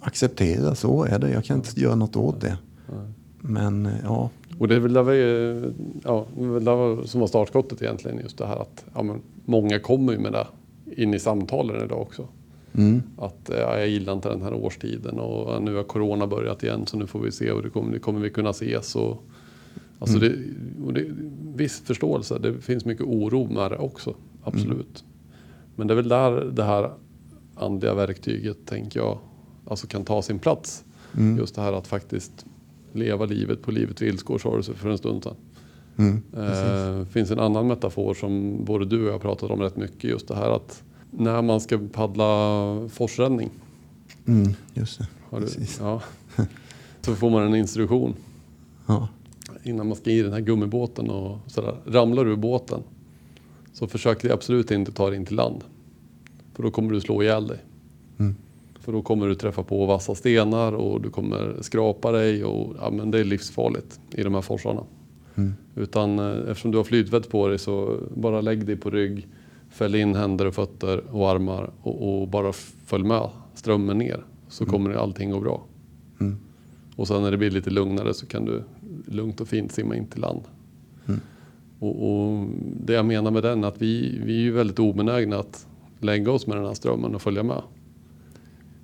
[0.00, 1.30] acceptera, så är det.
[1.30, 2.58] Jag kan inte göra något åt det.
[3.40, 5.72] Men eh, ja, Och det är väl där vi,
[6.04, 6.26] ja,
[6.60, 8.18] det som var startskottet egentligen.
[8.18, 10.46] Just det här att ja, men många kommer ju med det
[10.96, 12.28] in i samtalen idag också.
[12.74, 16.86] mm, Att ja, jag gillar inte den här årstiden och nu har corona börjat igen
[16.86, 18.96] så nu får vi se och det kommer, det kommer vi kunna ses.
[18.96, 19.22] Och,
[19.98, 20.32] alltså det,
[20.86, 21.04] och det,
[21.54, 24.14] viss förståelse, det finns mycket oro med det också.
[24.44, 25.04] Absolut.
[25.76, 26.90] Men det är väl där det här
[27.54, 29.18] andliga verktyget tänker jag
[29.66, 30.84] alltså kan ta sin plats.
[31.16, 32.46] mm, Just det här att faktiskt
[32.94, 35.36] leva livet på livets villkor sa du för en stund sedan.
[35.96, 40.04] mm, Det finns en annan metafor som både du och jag pratat om rätt mycket.
[40.04, 43.50] Just det här att när man ska paddla forsränning.
[44.26, 45.06] mm, just det.
[45.30, 45.46] Har du,
[45.80, 46.02] ja,
[47.00, 48.14] så får man en instruktion
[48.86, 49.08] Ja,
[49.62, 51.10] innan man ska i den här gummibåten.
[51.10, 51.76] Och sådär.
[51.86, 52.82] Ramlar du ur båten
[53.72, 55.64] så försök absolut inte ta dig in till land.
[56.54, 57.58] För då kommer du slå ihjäl dig.
[58.18, 58.34] Mm.
[58.84, 62.44] För då kommer du träffa på vassa stenar och du kommer skrapa dig.
[62.44, 64.80] Och, ja, men det är livsfarligt i de här forsarna.
[65.34, 69.26] mm, Utan eh, eftersom du har flytvätt på dig så bara lägg dig på rygg.
[69.70, 72.52] Fäll in händer och fötter och armar och, och bara
[72.86, 74.24] följ med strömmen ner.
[74.48, 75.62] Så kommer allting gå bra.
[76.20, 76.36] mm,
[76.96, 78.62] Och sen när det blir lite lugnare så kan du
[79.06, 80.40] lugnt och fint simma in till land.
[81.08, 81.20] Mm.
[81.78, 82.46] Och, och
[82.84, 85.66] det jag menar med den är att vi, vi är väldigt obenägna att
[86.00, 87.62] lägga oss med den här strömmen och följa med.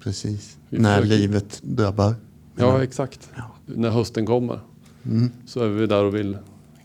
[0.02, 0.58] Precis.
[0.68, 2.14] Vi När försöker- livet drabbar.
[2.56, 3.30] Ja, exakt.
[3.36, 3.42] Ja.
[3.66, 4.60] När hösten kommer
[5.02, 6.38] Mm, så är vi där och vill,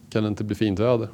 [0.10, 1.08] kan det inte bli fint väder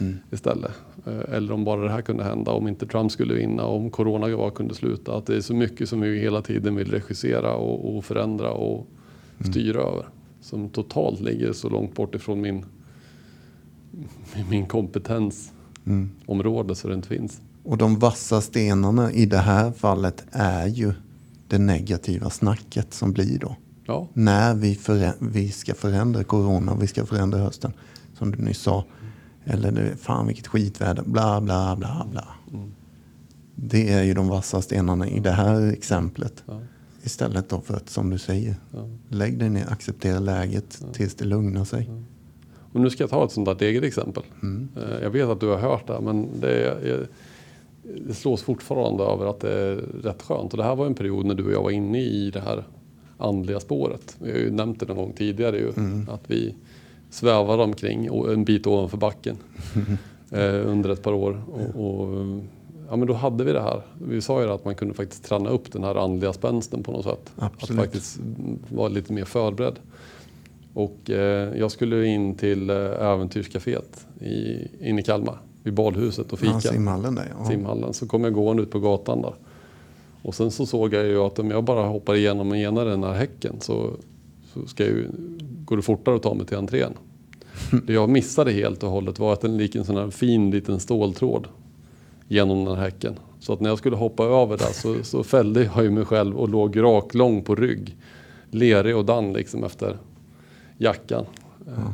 [0.00, 0.70] mm, istället?
[1.06, 4.50] Eh, Eller om bara det här kunde hända, om inte Trump skulle vinna, om corona
[4.50, 5.16] kunde sluta.
[5.16, 8.86] Att det är så mycket som vi hela tiden vill regissera och, och förändra och
[9.50, 10.08] styra över.
[10.40, 12.64] Som totalt ligger så långt bort ifrån min,
[14.50, 16.74] min kompetensområde mm.
[16.74, 17.40] så det inte finns.
[17.62, 20.92] Och de vassa stenarna i det här fallet är ju
[21.48, 23.56] det negativa snacket som blir då.
[23.84, 24.78] Ja, När vi,
[25.20, 27.72] vi ska förändra corona, vi ska förändra hösten.
[28.18, 28.84] Som du nyss sa.
[29.44, 32.28] Eller det, fan vilket skitväder, bla bla bla bla.
[32.52, 32.72] Mm.
[33.54, 36.42] Det är ju de vassa stenarna i det här exemplet.
[36.46, 36.60] ja,
[37.02, 38.88] Istället då för att, som du säger, ja.
[39.08, 41.90] lägg dig ner, acceptera läget tills det lugnar sig.
[42.72, 44.22] Och nu ska jag ta ett sånt där eget exempel.
[44.42, 44.68] Mm.
[44.76, 47.08] Eh, Jag vet att du har hört det, men det, är,
[48.06, 50.52] det slås fortfarande över att det är rätt skönt.
[50.52, 52.64] Och det här var en period när du och jag var inne i det här
[53.18, 54.16] andliga spåret.
[54.18, 55.72] Vi har ju nämnt det någon gång tidigare ju,
[56.08, 56.54] att vi
[57.10, 59.36] svävade omkring och en bit ovanför backen
[60.32, 61.42] eh, under ett par år.
[61.52, 62.26] Och, och,
[62.88, 63.82] ja, men då hade vi det här.
[64.08, 67.04] Vi sa ju att man kunde faktiskt träna upp den här andliga spänsten på något
[67.04, 67.32] sätt.
[67.36, 67.80] Absolut.
[67.80, 68.20] Att faktiskt
[68.68, 69.78] vara lite mer förberedd.
[70.74, 76.38] Och eh, jag skulle in till eh, Äventyrscaféet i, in i Kalmar, vid badhuset och
[76.42, 76.72] Ja, fika.
[76.74, 77.44] simhallen där ja.
[77.46, 77.94] simhallen.
[77.94, 79.34] Så kom jag gående ut på gatan där.
[80.22, 83.12] Och sen så såg jag ju att om jag bara hoppar igenom ena den här
[83.12, 83.90] häcken så,
[84.54, 85.08] så ska jag ju,
[85.64, 86.92] går det fortare att ta mig till entrén.
[87.86, 90.80] Det jag missade helt och hållet var att den gick en sån här fin liten
[90.80, 91.46] ståltråd
[92.28, 93.14] genom den här häcken.
[93.40, 96.36] Så att när jag skulle hoppa över där så, så fällde jag ju mig själv
[96.36, 97.96] och låg raklång på rygg.
[98.50, 99.98] Lerig och dan liksom efter
[100.78, 101.24] jackan.
[101.66, 101.90] Eh,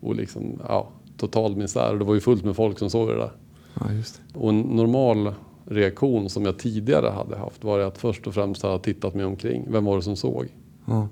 [0.00, 0.88] Och liksom, ja,
[1.26, 1.96] total misär.
[1.96, 3.32] Det var ju fullt med folk som såg det där.
[3.74, 4.38] ja, det.
[4.38, 8.78] Och en normal reaktion som jag tidigare hade haft var att först och främst ha
[8.78, 9.64] tittat mig omkring.
[9.68, 10.48] Vem var det som såg?
[10.86, 11.08] Ja.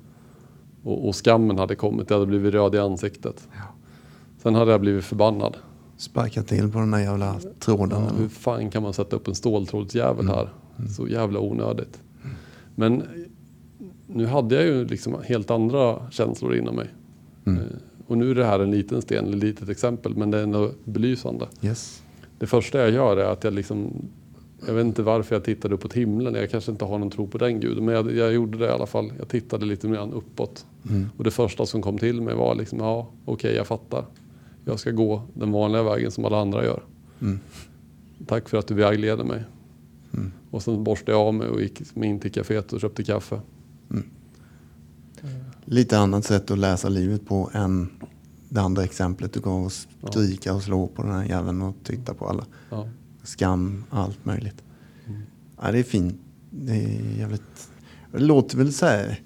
[0.83, 2.11] Och, och skammen hade kommit.
[2.11, 3.49] Jag hade blivit röd i ansiktet.
[3.53, 3.75] Ja.
[4.43, 5.57] Sen hade jag blivit förbannad.
[5.97, 8.03] Sparka till på den där jävla tråden.
[8.03, 10.49] Ja, hur fan kan man sätta upp en ståltrådsjävel här?
[10.97, 12.01] Så jävla onödigt.
[12.75, 13.03] Men
[14.07, 16.89] nu hade jag ju liksom helt andra känslor inom mig.
[17.47, 17.63] Mm.
[18.11, 20.71] Och nu är det här en liten sten, ett litet exempel, men det är ändå
[20.85, 21.49] belysande.
[21.63, 22.03] Yes.
[22.39, 24.09] Det första jag gör är att jag liksom
[24.67, 26.35] jag vet inte varför jag tittade uppåt himlen.
[26.35, 27.85] Jag kanske inte har någon tro på den guden.
[27.85, 29.13] Men jag, jag gjorde det i alla fall.
[29.19, 30.67] Jag tittade lite mer uppåt.
[30.89, 31.11] Mm.
[31.17, 34.05] Och det första som kom till mig var liksom, ja okej jag fattar.
[34.65, 36.83] Jag ska gå den vanliga vägen som alla andra gör.
[37.21, 37.41] Mm.
[38.27, 39.45] tack för att du vägleder mig.
[40.15, 40.33] Mm.
[40.51, 43.41] Och sen borstade jag av mig och gick in till kaféet och köpte kaffe.
[45.73, 47.91] Lite annat sätt att läsa livet på än
[48.49, 49.89] det andra exemplet du gav oss.
[50.11, 52.47] Skrika och slå på den här jäveln och titta på alla.
[52.71, 52.89] Ja.
[53.23, 54.63] Skam, allt möjligt.
[55.07, 55.21] Mm.
[55.63, 56.21] Ja, det är fint.
[56.51, 57.71] Det är jävligt...
[58.13, 59.21] Det låter väl så här...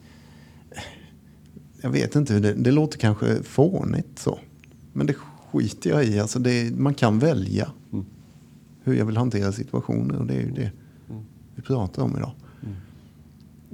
[1.81, 4.39] Jag vet inte, det, det låter kanske fånigt så.
[4.93, 5.15] Men det
[5.53, 6.19] skiter jag i.
[6.21, 8.05] Alltså det, man kan välja Mm.
[8.83, 10.71] hur jag vill hantera situationer och det är ju det
[11.11, 11.23] Mm.
[11.55, 12.33] vi pratar om idag.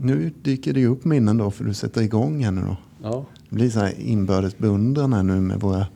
[0.03, 2.77] Nu dyker det ju upp minnen då för du sätter igång här nu då.
[3.03, 3.25] Ja.
[3.49, 5.87] Det blir så här inbördes beundran här nu med våra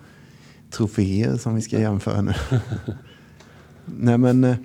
[0.71, 2.33] troféer som vi ska jämföra nu.
[3.85, 4.45] Nej men...
[4.45, 4.57] eh,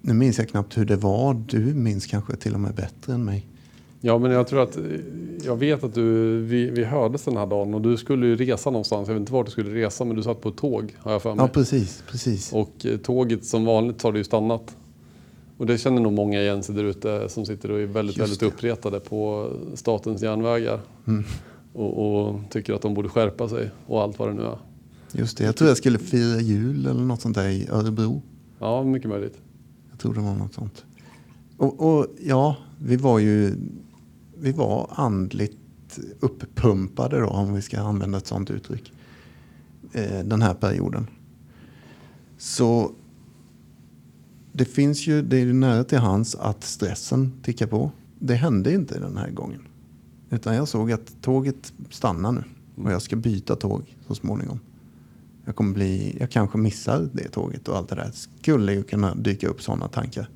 [0.00, 1.34] Nu minns jag knappt hur det var.
[1.48, 3.46] Du minns kanske till och med bättre än mig.
[4.00, 4.78] ja, men jag tror att
[5.44, 8.70] jag vet att du, vi, vi hördes den här dagen och du skulle ju resa
[8.70, 9.08] någonstans.
[9.08, 11.22] Jag vet inte vart du skulle resa men du satt på ett tåg har jag
[11.22, 11.44] för mig.
[11.44, 12.52] Ja precis, precis.
[12.52, 14.76] Och eh, tåget som vanligt har det ju stannat.
[15.60, 18.42] Och det känner nog många igen sig där ute som sitter och är väldigt, väldigt
[18.42, 20.80] uppretade på statens järnvägar.
[21.06, 21.24] Mm.
[21.72, 24.58] Och, och tycker att de borde skärpa sig och allt vad det nu är.
[25.12, 28.22] Just det, jag tror jag skulle fira jul eller något sånt där i Örebro.
[28.58, 29.38] Ja, mycket möjligt.
[29.90, 30.84] Jag tror det var något sånt.
[31.56, 33.54] Och, och ja, vi var ju
[34.38, 35.58] vi var andligt
[36.20, 38.92] uppumpade då, om vi ska använda ett sånt uttryck.
[39.92, 41.06] Eh, den här perioden.
[42.38, 42.92] Så
[44.60, 47.90] det finns ju, det är ju nära till hands att stressen tickar på.
[48.18, 49.60] Det hände inte den här gången.
[50.30, 52.44] Utan jag såg att tåget stannar nu.
[52.76, 54.60] Och jag ska byta tåg så småningom.
[55.44, 58.10] Jag kommer bli, jag kanske missar det tåget och allt det där.
[58.40, 60.28] Skulle ju kunna dyka upp sådana tankar.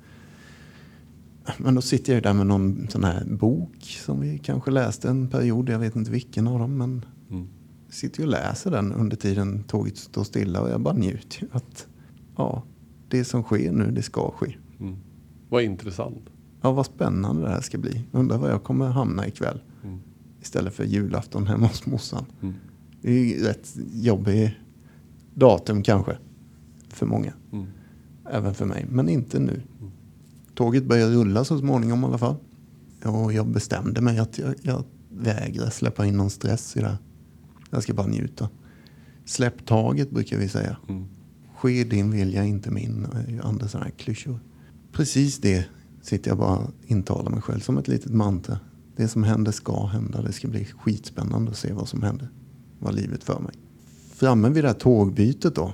[1.58, 5.08] Men då sitter jag ju där med någon sån här bok som vi kanske läste
[5.08, 5.68] en period.
[5.68, 6.78] Jag vet inte vilken av dem.
[6.78, 7.48] Men Mm.
[7.88, 10.60] sitter ju och läser den under tiden tåget står stilla.
[10.60, 11.86] Och jag bara njuter ju att
[12.36, 12.62] ja,
[13.08, 14.56] det som sker nu, det ska ske.
[14.80, 14.96] Mm.
[15.48, 16.30] Vad intressant.
[16.60, 18.04] Ja, vad spännande det här ska bli.
[18.12, 19.60] Undrar var jag kommer hamna ikväll.
[19.84, 19.98] Mm.
[20.40, 22.24] Istället för julafton hemma hos morsan.
[22.42, 22.54] Mm.
[23.02, 24.60] Det är ju rätt jobbig
[25.34, 26.18] datum kanske.
[26.88, 27.32] För många.
[27.52, 27.66] Mm.
[28.30, 28.86] Även för mig.
[28.90, 29.62] Men inte nu.
[30.54, 32.36] Tåget börjar rulla så småningom i alla fall.
[33.04, 36.98] Och jag bestämde mig att jag, jag vägrar släppa in någon stress i det här.
[37.70, 38.48] Jag ska bara njuta.
[39.24, 40.76] Släpp taget brukar vi säga.
[40.88, 41.04] Mm.
[41.64, 43.06] Ske din vilja, inte min.
[43.28, 44.38] Eh, Andra sådana här klyschor.
[44.92, 45.66] Precis det
[46.02, 48.60] sitter jag bara och intalar mig själv som ett litet mantra.
[48.96, 50.22] Det som händer ska hända.
[50.22, 52.28] Det ska bli skitspännande att se vad som händer.
[52.78, 53.52] Vad livet för mig.
[54.14, 55.72] Framme vid det här tågbytet då.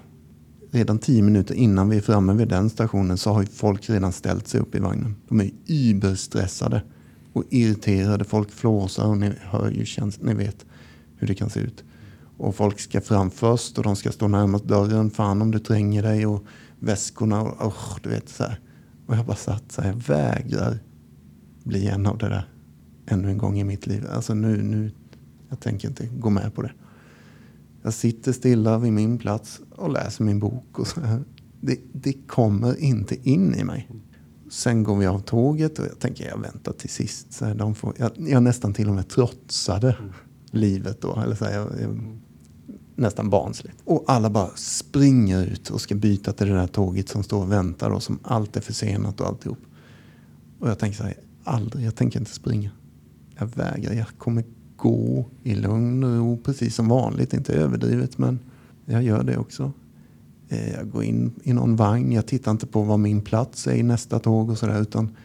[0.70, 4.12] Redan tio minuter innan vi är framme vid den stationen så har ju folk redan
[4.12, 5.16] ställt sig upp i vagnen.
[5.29, 6.83] De är überstressade
[7.33, 8.24] och irriterade.
[8.24, 10.66] Folk flåsar och ni hör ju, känslan, ni vet
[11.16, 11.85] hur det kan se ut.
[12.40, 15.11] Och folk ska fram först och de ska stå närmast dörren.
[15.11, 16.44] Fan om du tränger dig och
[16.79, 18.61] väskorna och oh, du vet så här.
[19.07, 20.79] Och jag bara satt så här, jag vägrar
[21.64, 22.48] bli en av det där
[23.07, 24.07] ännu en gång i mitt liv.
[24.12, 24.90] Alltså nu, nu,
[25.48, 26.72] jag tänker inte gå med på det.
[27.83, 31.24] Jag sitter stilla vid min plats och läser min bok och så här.
[31.61, 33.90] Det, det kommer inte in i mig.
[34.50, 37.33] Sen går vi av tåget och jag tänker jag väntar till sist.
[37.33, 39.96] Så här, de får, jag, jag nästan till och med trotsade
[40.50, 41.20] livet då.
[41.24, 42.20] Eller så här, jag, jag,
[43.00, 43.76] nästan barnsligt.
[43.84, 47.52] Och alla bara springer ut och ska byta till det där tåget som står och
[47.52, 49.58] väntar och som allt är försenat och alltihop.
[50.58, 52.70] Och jag tänker så här, aldrig, jag tänker inte springa.
[53.38, 54.44] Jag vägrar, jag kommer
[54.76, 57.34] gå i lugn och ro precis som vanligt.
[57.34, 58.38] Inte överdrivet men
[58.84, 59.72] jag gör det också.
[60.48, 63.74] Eh, jag går in i någon vagn, jag tittar inte på var min plats är
[63.74, 65.16] i nästa tåg och sådär utan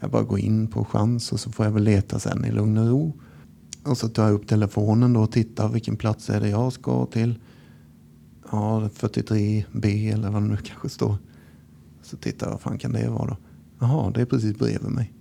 [0.00, 2.78] jag bara går in på chans och så får jag väl leta sen i lugn
[2.78, 3.12] och ro.
[3.84, 7.06] Och så tar jag upp telefonen då och tittar vilken plats är det jag ska
[7.06, 7.34] till.
[8.52, 11.16] Ja, 43B eller vad det nu kanske står.
[12.02, 13.36] Så tittar jag, vad fan kan det vara då?
[13.78, 15.12] Jaha, det är precis bredvid mig.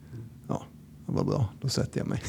[0.48, 0.64] Ja,
[1.06, 2.22] vad bra, då sätter jag mig.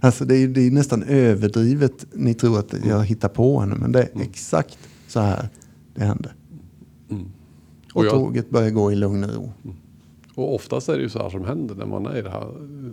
[0.00, 2.06] Alltså det är, det är nästan överdrivet.
[2.14, 4.78] Ni tror att jag hittar på henne, men det är exakt
[5.08, 5.48] så här
[5.94, 6.30] det hände.
[7.10, 7.24] Mm.
[7.24, 9.52] Och, Och jag- tåget börjar gå i lugn och ro.
[10.34, 12.42] Och oftast är det ju så här som händer när man är i det här
[12.42, 12.92] eh,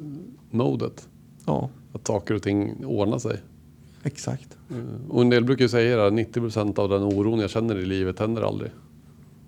[0.52, 1.08] modet.
[1.46, 3.38] Ja, Att saker och ting ordnar sig.
[4.04, 4.58] exakt.
[4.72, 7.86] Eh, Och en del brukar ju säga att 90% av den oron jag känner i
[7.86, 8.72] livet händer aldrig.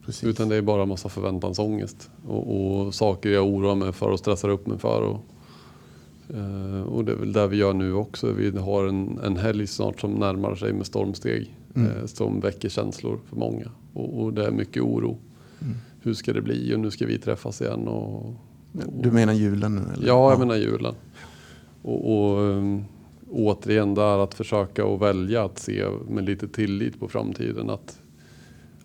[0.06, 0.24] Precis.
[0.24, 2.10] Utan det är bara en massa förväntansångest.
[2.28, 5.02] Och, och saker jag oroar mig för och stressar upp mig för.
[5.02, 5.20] Och,
[6.36, 8.32] eh, och det är väl det vi gör nu också.
[8.32, 11.56] Vi har en, en helg snart som närmar sig med stormsteg.
[11.76, 11.92] Mm.
[11.92, 13.72] Eh, som väcker känslor för många.
[13.94, 15.18] Och, och det är mycket oro.
[15.62, 15.76] Mm.
[16.02, 16.76] Hur ska det bli?
[16.76, 17.88] Och nu ska vi träffas igen.
[17.88, 18.34] Och,
[19.02, 19.82] Du menar julen nu?
[19.94, 20.08] Eller?
[20.08, 20.96] Ja, jag menar julen.
[21.82, 22.86] Och, och um,
[23.30, 27.70] återigen där att försöka att välja att se med lite tillit på framtiden.
[27.70, 28.02] Att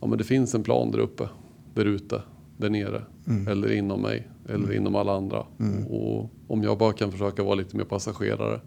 [0.01, 1.28] ja, men det finns en plan där uppe,
[1.74, 2.22] där ute,
[2.57, 3.03] där nere.
[3.49, 5.47] Eller inom mig, eller inom alla andra.
[5.88, 8.61] Och om jag bara kan försöka vara lite mer passagerare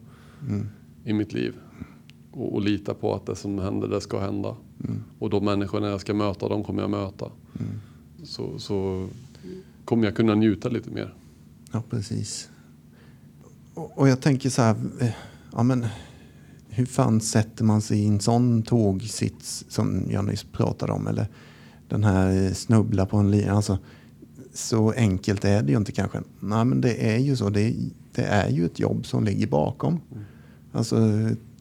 [1.04, 1.56] i mitt liv.
[2.32, 4.56] Och, och lita på att det som händer, det ska hända.
[5.20, 7.32] Och de människorna jag ska möta, de kommer jag möta.
[8.24, 9.08] Så, så
[9.86, 11.14] kommer jag kunna njuta lite mer.
[11.72, 12.50] Ja, precis.
[13.76, 15.10] Och, jag tänker så här, eh,
[15.52, 15.86] ja men
[16.70, 21.08] hur fan sätter man sig i en sån tågsits som jag nyss pratade om?
[21.08, 21.28] Eller
[21.88, 23.52] den här eh, snubbla på en linje.
[23.52, 23.78] Alltså,
[24.54, 26.22] så enkelt är det ju inte kanske.
[26.40, 27.50] Nej, men det är ju så.
[27.50, 27.76] Det,
[28.12, 30.00] det är ju ett jobb som ligger bakom.
[30.72, 30.98] Alltså,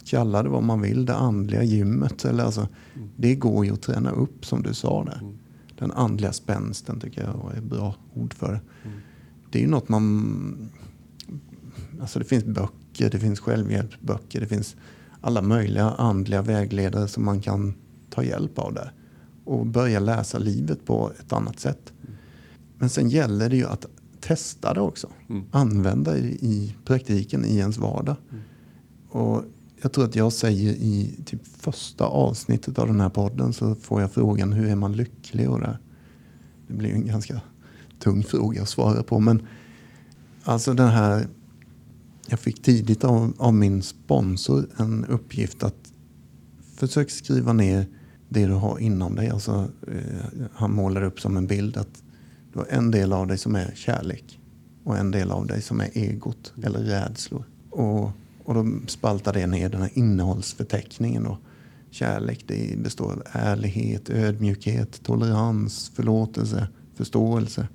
[0.04, 2.24] kalla det vad man vill, det andliga gymmet.
[2.24, 2.68] Eller alltså,
[3.16, 5.20] Det går ju att träna upp som du sa där.
[5.78, 8.60] Den andliga spänsten tycker jag är ett bra ord för det.
[9.50, 10.70] Det är ju något man...
[12.00, 14.76] Alltså det finns böcker, det finns självhjälpsböcker, det finns
[15.20, 17.74] alla möjliga andliga vägledare som man kan
[18.10, 18.92] ta hjälp av där.
[19.44, 21.92] Och börja läsa livet på ett annat sätt.
[22.78, 23.86] Men sen gäller det ju att
[24.20, 25.08] testa det också.
[25.50, 28.16] Använda det i praktiken i ens vardag.
[29.08, 29.44] Och
[29.82, 34.00] jag tror att jag säger i typ första avsnittet av den här podden så får
[34.00, 35.50] jag frågan hur är man lycklig?
[35.50, 35.78] Och det,
[36.68, 37.40] det blir ju en ganska
[37.98, 39.20] tung fråga att svara på.
[39.20, 39.46] Men
[40.44, 41.26] alltså den här,
[42.26, 45.92] jag fick tidigt av, av min sponsor en uppgift att
[46.76, 47.86] försök skriva ner
[48.28, 49.30] det du har inom dig.
[49.30, 52.02] Alltså, eh, han målar upp som en bild att
[52.52, 54.40] du har en del av dig som är kärlek
[54.84, 57.44] och en del av dig som är egot eller rädslor.
[57.70, 58.10] Och,
[58.44, 61.24] och då spaltar det ner den här innehållsförteckningen.
[61.24, 61.38] Då.
[61.90, 67.68] Kärlek det består av ärlighet, ödmjukhet, tolerans, förlåtelse, förståelse.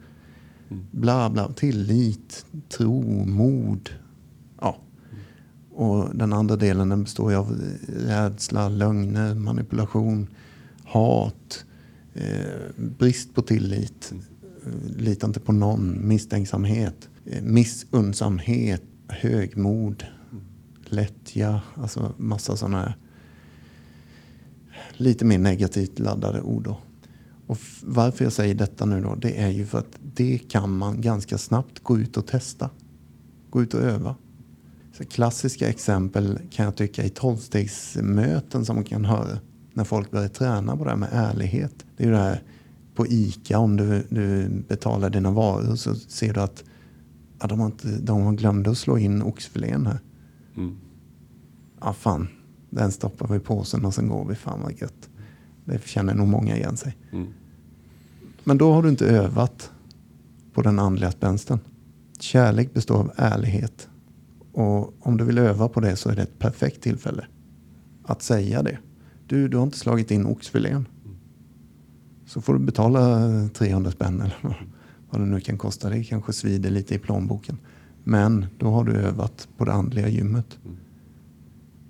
[0.91, 3.89] Bla bla, tillit, tro, mod.
[5.79, 10.27] Och den andra delen den består ju av rädsla, lögner, manipulation,
[10.83, 11.65] hat,
[12.13, 14.13] eh, brist på tillit,
[14.65, 20.03] eh, lita inte på någon, misstänksamhet, eh, missunnsamhet, högmod,
[20.85, 22.95] lättja, alltså massa sådana här
[24.93, 26.63] lite mer negativt laddade ord.
[26.63, 26.77] Då.
[27.47, 31.01] Och varför jag säger detta nu då, det är ju för att det kan man
[31.01, 32.69] ganska snabbt gå ut och testa.
[33.49, 34.15] Gå ut och öva.
[34.99, 39.39] Så klassiska exempel kan jag tycka i tolvstegsmöten som man kan höra
[39.73, 41.85] när folk börjar träna på det här med ärlighet.
[41.97, 42.43] Det är ju det här
[42.95, 46.63] på ICA om du, du betalar dina varor så ser du att
[47.39, 49.99] ja, de, har inte, de har glömt att slå in oxfilén här.
[50.57, 50.77] Mm.
[51.81, 52.27] Ja fan,
[52.69, 54.35] den stoppar vi i påsen och sen går vi.
[54.35, 55.09] Fan vad gött.
[55.65, 56.97] Det känner nog många igen sig.
[57.11, 57.27] Mm.
[58.43, 59.71] Men då har du inte övat
[60.53, 61.59] på den andliga spänsten.
[62.19, 63.88] Kärlek består av ärlighet.
[64.59, 67.25] Och om du vill öva på det så är det ett perfekt tillfälle
[68.03, 68.77] att säga det.
[69.27, 70.85] Du, du har inte slagit in oxfilén.
[72.25, 74.53] Så får du betala 300 spänn eller vad-
[75.09, 75.89] vad det nu kan kosta.
[75.89, 77.57] Det kanske svider lite i plånboken.
[78.03, 80.59] Men då har du övat på det andliga gymmet.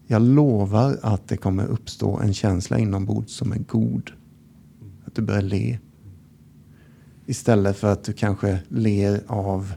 [0.07, 4.11] Jag lovar att det kommer uppstå en känsla inombords som är god.
[5.05, 5.79] Att du börjar le.
[7.25, 9.73] Istället för att du kanske ler av,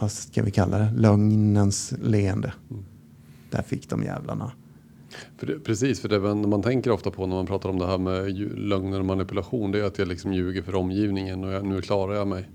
[0.00, 2.52] vad ska vi kalla det, lögnens leende.
[3.50, 4.52] Där fick de jävlarna.
[5.38, 7.86] För det, precis, för det man man tänker ofta på när man pratar om det
[7.86, 9.72] här med lögner och manipulation.
[9.72, 12.48] Det är att jag liksom ljuger för omgivningen och jag, nu klarar jag mig.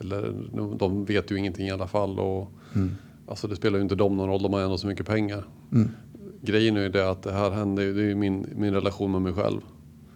[0.00, 2.18] Eller nu- de vet ju ingenting i alla fall.
[2.18, 2.52] Och,
[3.26, 5.44] Alltså det spelar ju inte dem någon roll, de har ändå så mycket pengar.
[6.42, 9.22] Grejen är ju det att det här händer det är ju min, min relation med
[9.22, 9.60] mig själv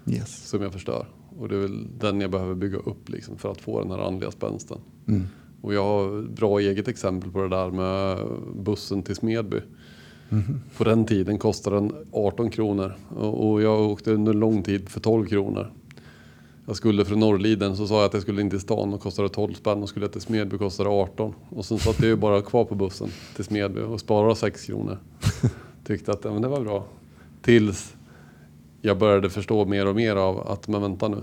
[0.06, 0.48] Yes.
[0.48, 1.06] som jag förstör.
[1.38, 3.98] Och det är väl den jag behöver bygga upp liksom för att få den här
[3.98, 4.78] andliga spänsten.
[5.64, 8.18] Och jag har bra eget exempel på det där med
[8.56, 9.60] bussen till Smedby.
[10.76, 15.26] På den tiden kostade den 18 kronor och jag åkte under lång tid för 12
[15.26, 15.72] kronor.
[16.66, 19.28] Jag skulle från Norrliden så sa jag att jag skulle in till stan och kostade
[19.28, 21.34] 12 spänn och skulle till Smedby kostade 18.
[21.48, 24.98] Och sen satt jag ju bara kvar på bussen till Smedby och sparade 6 kronor.
[25.86, 26.86] Tyckte att ja, men det var bra.
[27.42, 27.96] Tills
[28.82, 31.22] jag började förstå mer och mer av att men vänta nu.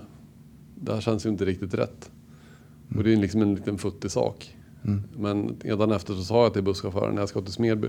[0.75, 2.11] Det här känns ju inte riktigt rätt.
[2.97, 4.55] Och det är liksom en liten futtig sak.
[5.17, 7.87] Men redan efter så sa jag till busschauffören när jag ska till Smedby.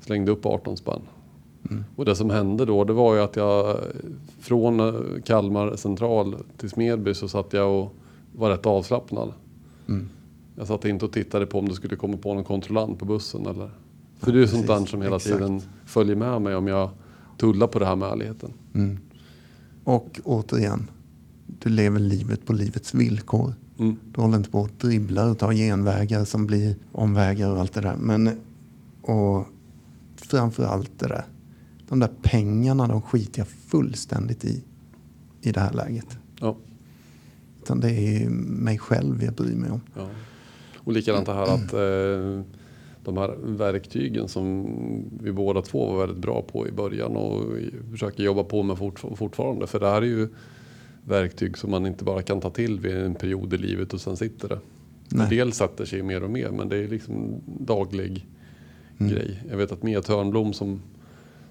[0.00, 1.00] Slängde upp 18 spänn.
[1.96, 3.76] Och det som hände då det var ju att jag
[4.40, 7.94] från eh, Kalmar central till Smedby så satt jag och
[8.32, 9.32] var rätt avslappnad.
[10.56, 13.46] Jag satt inte och tittade på om det skulle komma på någon kontrollant på bussen
[13.46, 13.70] eller.
[14.18, 15.36] För det är ju sånt där som hela Exakt.
[15.36, 16.90] tiden följer med mig om jag
[17.38, 18.52] tullar på det här med ärligheten.
[19.84, 20.90] Och återigen,
[21.46, 23.54] du lever livet på livets villkor.
[23.78, 23.96] Mm.
[24.12, 27.80] Du håller inte på att dribbla och ta genvägar som blir omvägar och allt det
[27.80, 27.96] där.
[27.96, 28.30] Men,
[29.02, 29.46] och
[30.16, 31.24] framför allt det där.
[31.88, 34.64] De där pengarna, de skiter jag fullständigt i.
[35.40, 36.18] I det här läget.
[36.40, 36.56] Ja.
[37.62, 39.80] Utan det är mig själv jag bryr mig om.
[39.96, 40.08] Ja.
[40.76, 42.44] Och likadant det här att eh,
[43.04, 44.66] de här verktygen som
[45.20, 47.42] vi båda två var väldigt bra på i början och
[47.90, 49.66] försöker jobba på med fort, fortfarande.
[49.66, 50.28] För det här är ju
[51.04, 54.16] verktyg som man inte bara kan ta till vid en period i livet och sen
[54.16, 54.58] sitter det.
[55.22, 58.26] En del sätter sig mer och mer men det är liksom daglig
[58.98, 59.12] Mm.
[59.12, 59.42] grej.
[59.50, 60.82] Jag vet att Mia Törnblom som,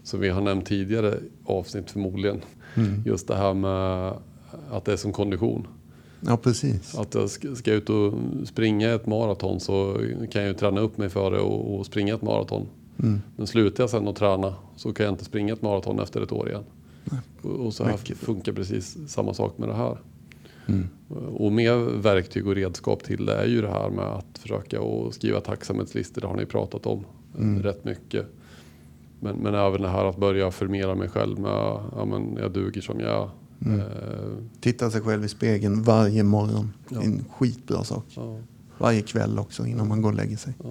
[0.03, 2.41] som vi har nämnt tidigare avsnitt förmodligen.
[2.75, 3.03] Mm.
[3.05, 4.13] Just det här med
[4.71, 5.67] att det är som kondition.
[6.19, 6.95] Ja, precis.
[6.97, 8.13] Att jag ska, ut och
[8.45, 9.93] springa ett maraton så
[10.31, 12.65] kan jag ju träna upp mig för det och, och springa ett maraton.
[12.99, 13.21] Mm.
[13.35, 16.31] Men slutar jag sen att träna så kan jag inte springa ett maraton efter ett
[16.31, 16.63] år igen.
[17.41, 18.17] Och, så här Mycket.
[18.17, 19.97] funkar precis samma sak med det här.
[20.67, 20.87] Mm.
[21.35, 25.13] Och med verktyg och redskap till det är ju det här med att försöka och
[25.13, 26.21] skriva tacksamhetslistor.
[26.21, 27.05] Det har ni pratat om
[27.37, 27.63] Mm.
[27.63, 28.25] rätt mycket.
[29.19, 31.51] Men, men även det här att börja förmera mig själv med
[31.95, 33.29] ja, men jag duger som jag
[33.65, 33.79] Mm.
[33.79, 33.85] eh,
[34.59, 36.73] Titta sig själv i spegeln varje morgon.
[36.89, 37.01] Ja.
[37.01, 38.05] En skitbra sak.
[38.15, 38.37] ja.
[38.77, 40.53] Varje kväll också innan man går och lägger sig.
[40.63, 40.69] Ja.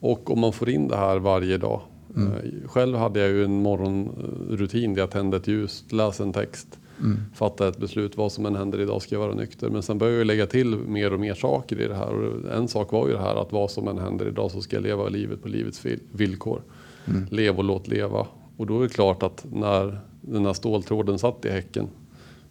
[0.00, 1.80] Och om man får in det här varje dag.
[2.16, 2.32] Mm.
[2.32, 6.78] Eh, Själv hade jag ju en morgonrutin där jag tände ett ljus, läste en text,
[7.00, 7.18] Mm.
[7.34, 8.16] fattade ett beslut.
[8.16, 9.70] Vad som än händer idag ska jag vara nykter.
[9.70, 12.12] Men sen började jag lägga till mer och mer saker i det här.
[12.14, 14.76] Och en sak var ju det här att vad som än händer idag så ska
[14.76, 16.62] jag leva livet på livets vil- villkor.
[17.06, 17.26] Mm.
[17.30, 18.26] Lev och låt leva.
[18.56, 21.88] Och då är det klart att när den här ståltråden satt i häcken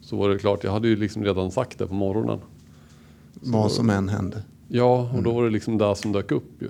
[0.00, 2.38] så var det klart, jag hade ju liksom redan sagt det på morgonen.
[3.34, 4.42] Vad som än händer.
[4.68, 6.68] Ja, och då var det liksom det som dök upp ju.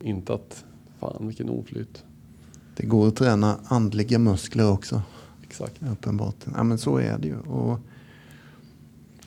[0.00, 0.64] Inte att,
[1.00, 2.04] fan vilken oflyt.
[2.76, 5.02] Det går att träna andliga muskler också.
[5.42, 5.82] Exakt.
[5.92, 6.36] Uppenbart.
[6.54, 7.38] Ja, men så är det ju.
[7.38, 7.80] Och,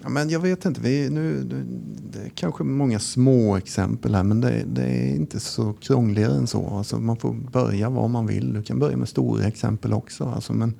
[0.01, 1.43] ja, men jag vet inte, vi, nu,
[2.11, 6.47] det är kanske många små exempel här men det, det är inte så krångligare än
[6.47, 6.67] så.
[6.67, 8.53] Alltså, man får börja var man vill.
[8.53, 10.25] Du kan börja med stora exempel också.
[10.25, 10.73] Alltså, men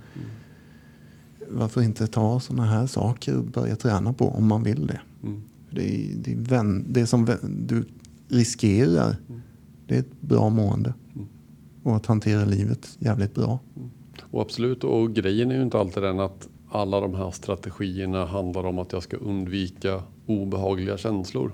[1.49, 5.01] varför inte ta sådana här saker och börja träna på om man vill det.
[5.23, 5.41] Mm.
[5.69, 7.85] Det, är, det, är vän, det som vän, du
[8.27, 9.40] riskerar, Mm.
[9.91, 10.93] Det är ett bra mående.
[11.15, 11.27] Mm.
[11.83, 13.59] Och att hantera livet jävligt bra.
[14.31, 18.63] Och absolut, och grejen är ju inte alltid den att alla de här strategierna handlar
[18.63, 21.53] om att jag ska undvika obehagliga känslor.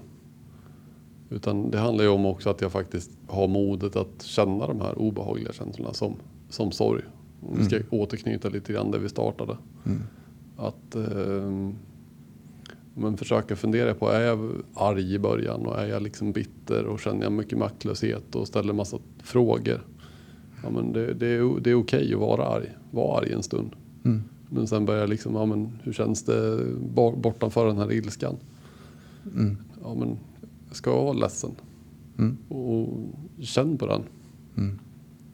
[1.30, 5.00] Utan det handlar ju om också att jag faktiskt har modet att känna de här
[5.00, 6.16] obehagliga känslorna som,
[6.50, 7.04] som sorg.
[7.42, 9.58] Om vi ska återknyta lite grann där vi startade.
[9.86, 10.02] Mm.
[10.58, 11.72] Att eh,
[12.98, 17.00] men försöka fundera på, är jag arg i början och är jag liksom bitter och
[17.00, 19.86] känner jag mycket maktlöshet och ställer massa frågor.
[20.64, 23.70] Ja, men det, det är, det är okej att vara arg, var arg en stund.
[24.06, 24.24] Mm.
[24.50, 26.60] Men sen börjar jag liksom, ja men hur känns det
[26.96, 28.36] bo- bortanför den här ilskan?
[29.36, 29.58] Mm.
[29.84, 30.18] Ja men,
[30.72, 31.52] ska jag vara ledsen?
[32.18, 32.38] Mm.
[32.50, 32.98] Och
[33.40, 34.02] känn på den.
[34.58, 34.80] Mm.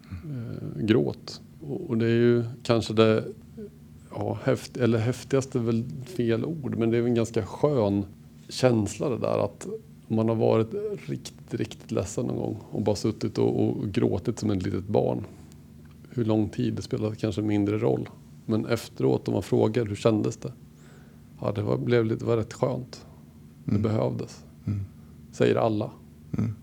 [0.09, 1.41] Eh, gråt.
[1.88, 3.24] Och det är ju kanske det
[4.16, 8.05] ja, häft, eller häftigaste är väl fel ord, men det är en ganska skön
[8.49, 9.68] känsla det där att
[10.07, 10.74] man har varit
[11.05, 15.26] riktigt, riktigt ledsen någon gång och bara suttit och, och gråtit som ett litet barn.
[16.09, 18.09] Hur lång tid, det spelar kanske mindre roll.
[18.45, 20.53] Men efteråt om man frågar hur kändes det?
[21.41, 23.05] Ja, det var, blev lite, var rätt skönt.
[23.66, 23.82] Det Mm.
[23.82, 24.43] behövdes.
[24.66, 24.80] Mm.
[25.32, 25.91] Säger alla.
[26.38, 26.55] Mm.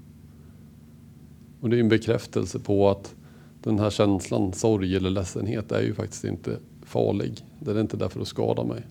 [1.61, 3.15] Och det är en bekräftelse på att
[3.63, 6.59] den här känslan, sorg eller ledsenhet, är ju faktiskt inte
[6.91, 7.45] farlig.
[7.61, 8.87] Den är inte där för att skada mig.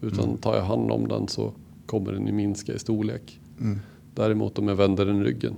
[0.00, 0.36] Utan Mm.
[0.36, 1.52] tar jag hand om den så
[1.86, 3.40] kommer den ju minska i storlek.
[3.60, 3.78] Mm.
[4.14, 5.54] Däremot om jag vänder den ryggen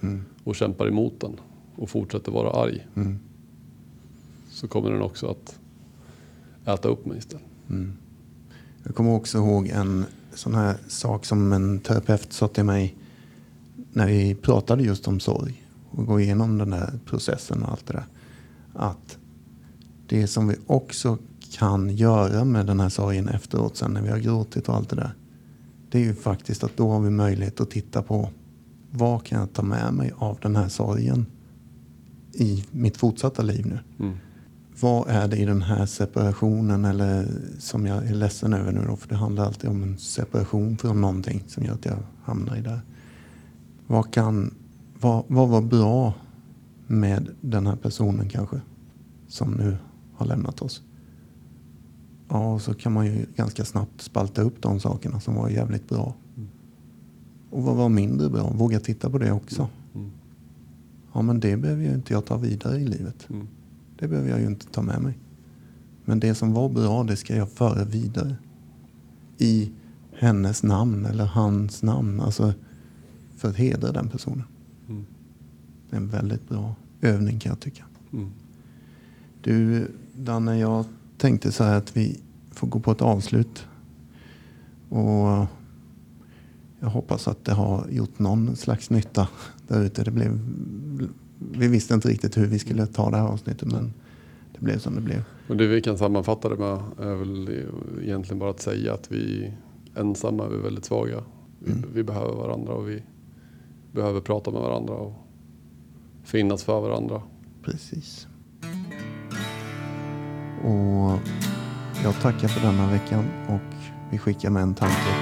[0.00, 0.24] Mm.
[0.44, 1.40] och kämpar emot den
[1.76, 3.18] och fortsätter vara arg Mm.
[4.50, 5.58] så kommer den också att
[6.64, 7.46] äta upp mig istället.
[7.70, 7.92] Mm.
[8.84, 10.04] Jag kommer också ihåg en
[10.34, 12.94] sån här sak som en terapeut sa till mig
[13.92, 17.92] när vi pratade just om sorg och gå igenom den där processen och allt det
[17.92, 18.04] där.
[18.74, 19.18] Att
[20.12, 21.18] det som vi också
[21.50, 24.96] kan göra med den här sorgen efteråt sen när vi har gråtit och allt det
[24.96, 25.14] där.
[25.90, 28.30] Det är ju faktiskt att då har vi möjlighet att titta på
[28.90, 31.26] vad kan jag ta med mig av den här sorgen
[32.32, 33.78] i mitt fortsatta liv nu.
[33.98, 34.16] Mm.
[34.80, 38.96] Vad är det i den här separationen eller som jag är ledsen över nu då,
[38.96, 42.60] för det handlar alltid om en separation från någonting som gör att jag hamnar i
[42.60, 42.80] det.
[43.86, 44.54] Vad kan,
[45.00, 46.14] vad, vad var bra
[46.86, 48.60] med den här personen kanske
[49.28, 49.76] som nu
[50.22, 50.82] har lämnat oss?
[52.28, 55.88] Ja, och så kan man ju ganska snabbt spalta upp de sakerna som var jävligt
[55.88, 56.14] bra.
[57.50, 58.50] Och vad var mindre bra?
[58.50, 59.68] Våga titta på det också.
[59.94, 60.10] Mm.
[61.12, 63.30] Ja, men det behöver ju inte jag ta vidare i livet.
[63.30, 63.48] Mm.
[63.98, 65.18] Det behöver jag ju inte ta med mig.
[66.04, 68.36] Men det som var bra, det ska jag föra vidare.
[69.38, 69.72] I
[70.12, 72.20] hennes namn eller hans namn.
[72.20, 72.52] Alltså
[73.36, 74.44] för att hedra den personen.
[74.88, 75.06] Mm.
[75.90, 77.84] Det är en väldigt bra övning kan jag tycka.
[78.12, 78.30] Mm.
[79.40, 80.84] Du, Danne, jag
[81.18, 83.66] tänkte så här att vi får gå på ett avslut.
[84.88, 85.46] Och
[86.80, 89.28] jag hoppas att det har gjort någon slags nytta
[89.68, 90.04] där ute.
[90.04, 90.38] Det blev,
[91.52, 93.92] vi visste inte riktigt hur vi skulle ta det här avsnittet men
[94.52, 95.24] det blev som det blev.
[95.48, 97.48] Och det vi kan sammanfatta det med är väl
[98.02, 99.52] egentligen bara att säga att vi
[99.96, 101.22] ensamma är vi väldigt svaga.
[101.58, 101.84] Vi, Mm.
[101.94, 103.02] vi behöver varandra och vi
[103.92, 105.14] behöver prata med varandra och
[106.24, 107.22] finnas för varandra.
[107.62, 108.26] Precis.
[110.64, 111.18] Och
[112.04, 113.76] jag tackar för denna veckan och
[114.10, 115.14] vi skickar med en tanke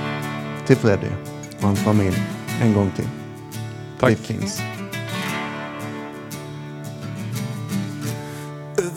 [0.67, 1.09] till Freddy
[1.57, 2.23] och hans familj
[2.63, 3.09] en gång till.
[4.01, 4.11] Tack.
[4.11, 4.63] Det finns.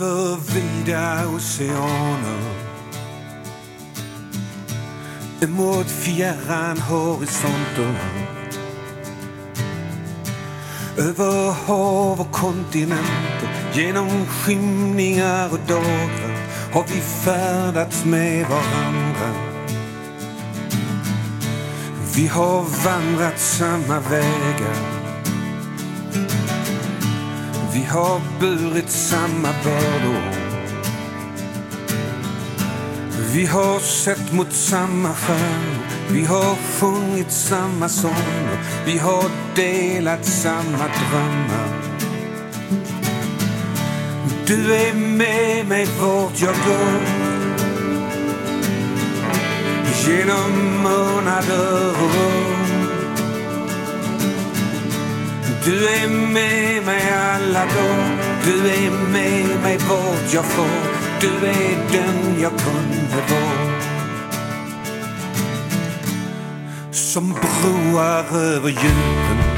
[0.03, 2.63] över vida oceaner
[5.47, 7.95] Mot fjärran horisonter
[10.97, 16.32] Över hav och kontinenter Genom skymningar och dagar
[16.73, 19.33] har vi färdats med varandra?
[22.15, 25.03] Vi har vandrat samma vägar.
[27.73, 30.31] Vi har burit samma bördor.
[33.33, 35.85] Vi har sett mot samma stjärnor.
[36.11, 38.59] Vi har sjungit samma sånger.
[38.85, 39.23] Vi har
[39.55, 41.92] delat samma drömmar.
[44.47, 47.01] Du är med mig vart jag går
[50.07, 52.53] Genom månader och år.
[55.65, 58.17] Du är med mig alla dagar.
[58.45, 60.67] Du är med mig vart jag får.
[61.21, 63.79] Du är den jag kunde vara.
[66.91, 69.52] Som broar över djupen.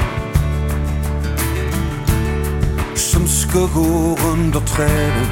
[3.46, 5.26] Som skuggor under träden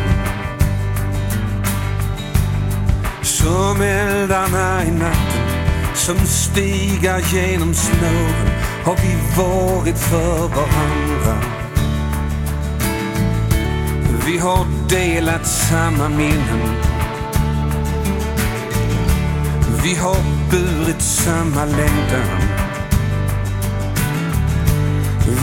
[3.22, 11.42] Som eldarna i natten Som stigar genom snåren har vi varit för varandra.
[14.26, 16.76] Vi har delat samma minnen.
[19.82, 20.16] Vi har
[20.50, 22.53] burit samma längtan.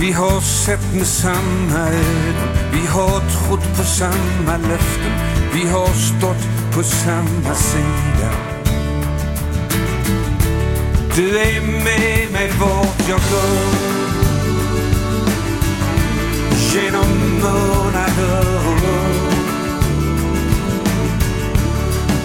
[0.02, 2.50] Vi har sett med samma ögon.
[2.74, 5.14] Vi har trott på samma löften.
[5.54, 8.32] Vi har stått på samma sida.
[11.16, 13.92] Du är med mig vart jag går
[16.74, 19.32] Genom månader och år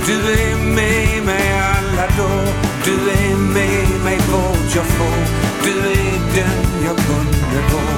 [0.07, 2.55] Du är med mig alla dagar
[2.85, 7.96] Du är med mig vart jag får du är den jag kunde vara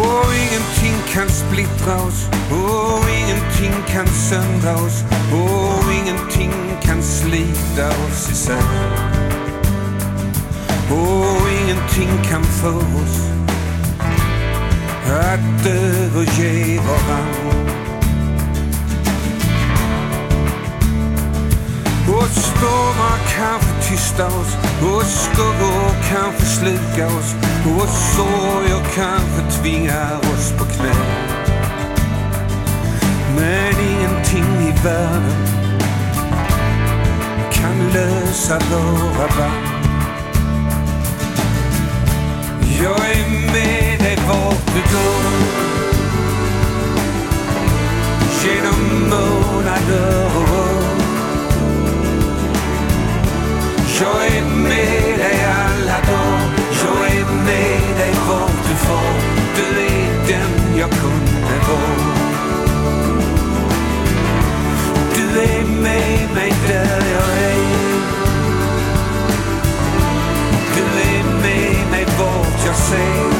[0.00, 2.28] Och ingenting kan splittra oss.
[2.50, 5.04] Och ingenting kan söndra oss.
[5.32, 6.52] Och ingenting
[6.82, 8.62] kan slita oss isär.
[10.90, 13.28] Och ingenting kan få oss
[15.06, 17.71] Att överge varann.
[22.16, 24.56] Och stormar kanske tysta oss.
[24.80, 27.34] Och skuggor kanske sluka oss.
[27.76, 30.94] Och sorger kanske tvingar oss på knä.
[33.36, 35.46] Men ingenting i världen
[37.52, 39.82] Kan lösa våra band
[42.82, 45.62] Jag är med dig vart du går.
[48.44, 50.31] Genom månader
[54.02, 56.50] Jag är med dig alla dagar,
[56.82, 59.14] jag är med dig vart du far.
[59.56, 62.12] Du är den jag kunde vara.
[65.14, 67.62] Du är med mig där jag är.
[70.74, 73.30] Du är med mig vart jag ser.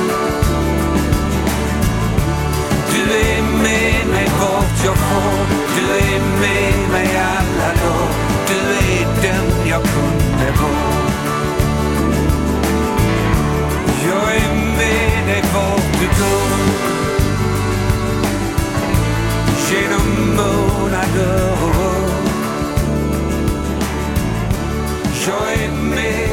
[2.93, 5.47] Du är med mig vart jag far.
[5.77, 8.13] Du är med mig alla dagar.
[8.49, 10.22] Du är den jag kunde
[15.25, 16.07] They è volto
[19.65, 20.95] She don't moan
[25.95, 26.32] me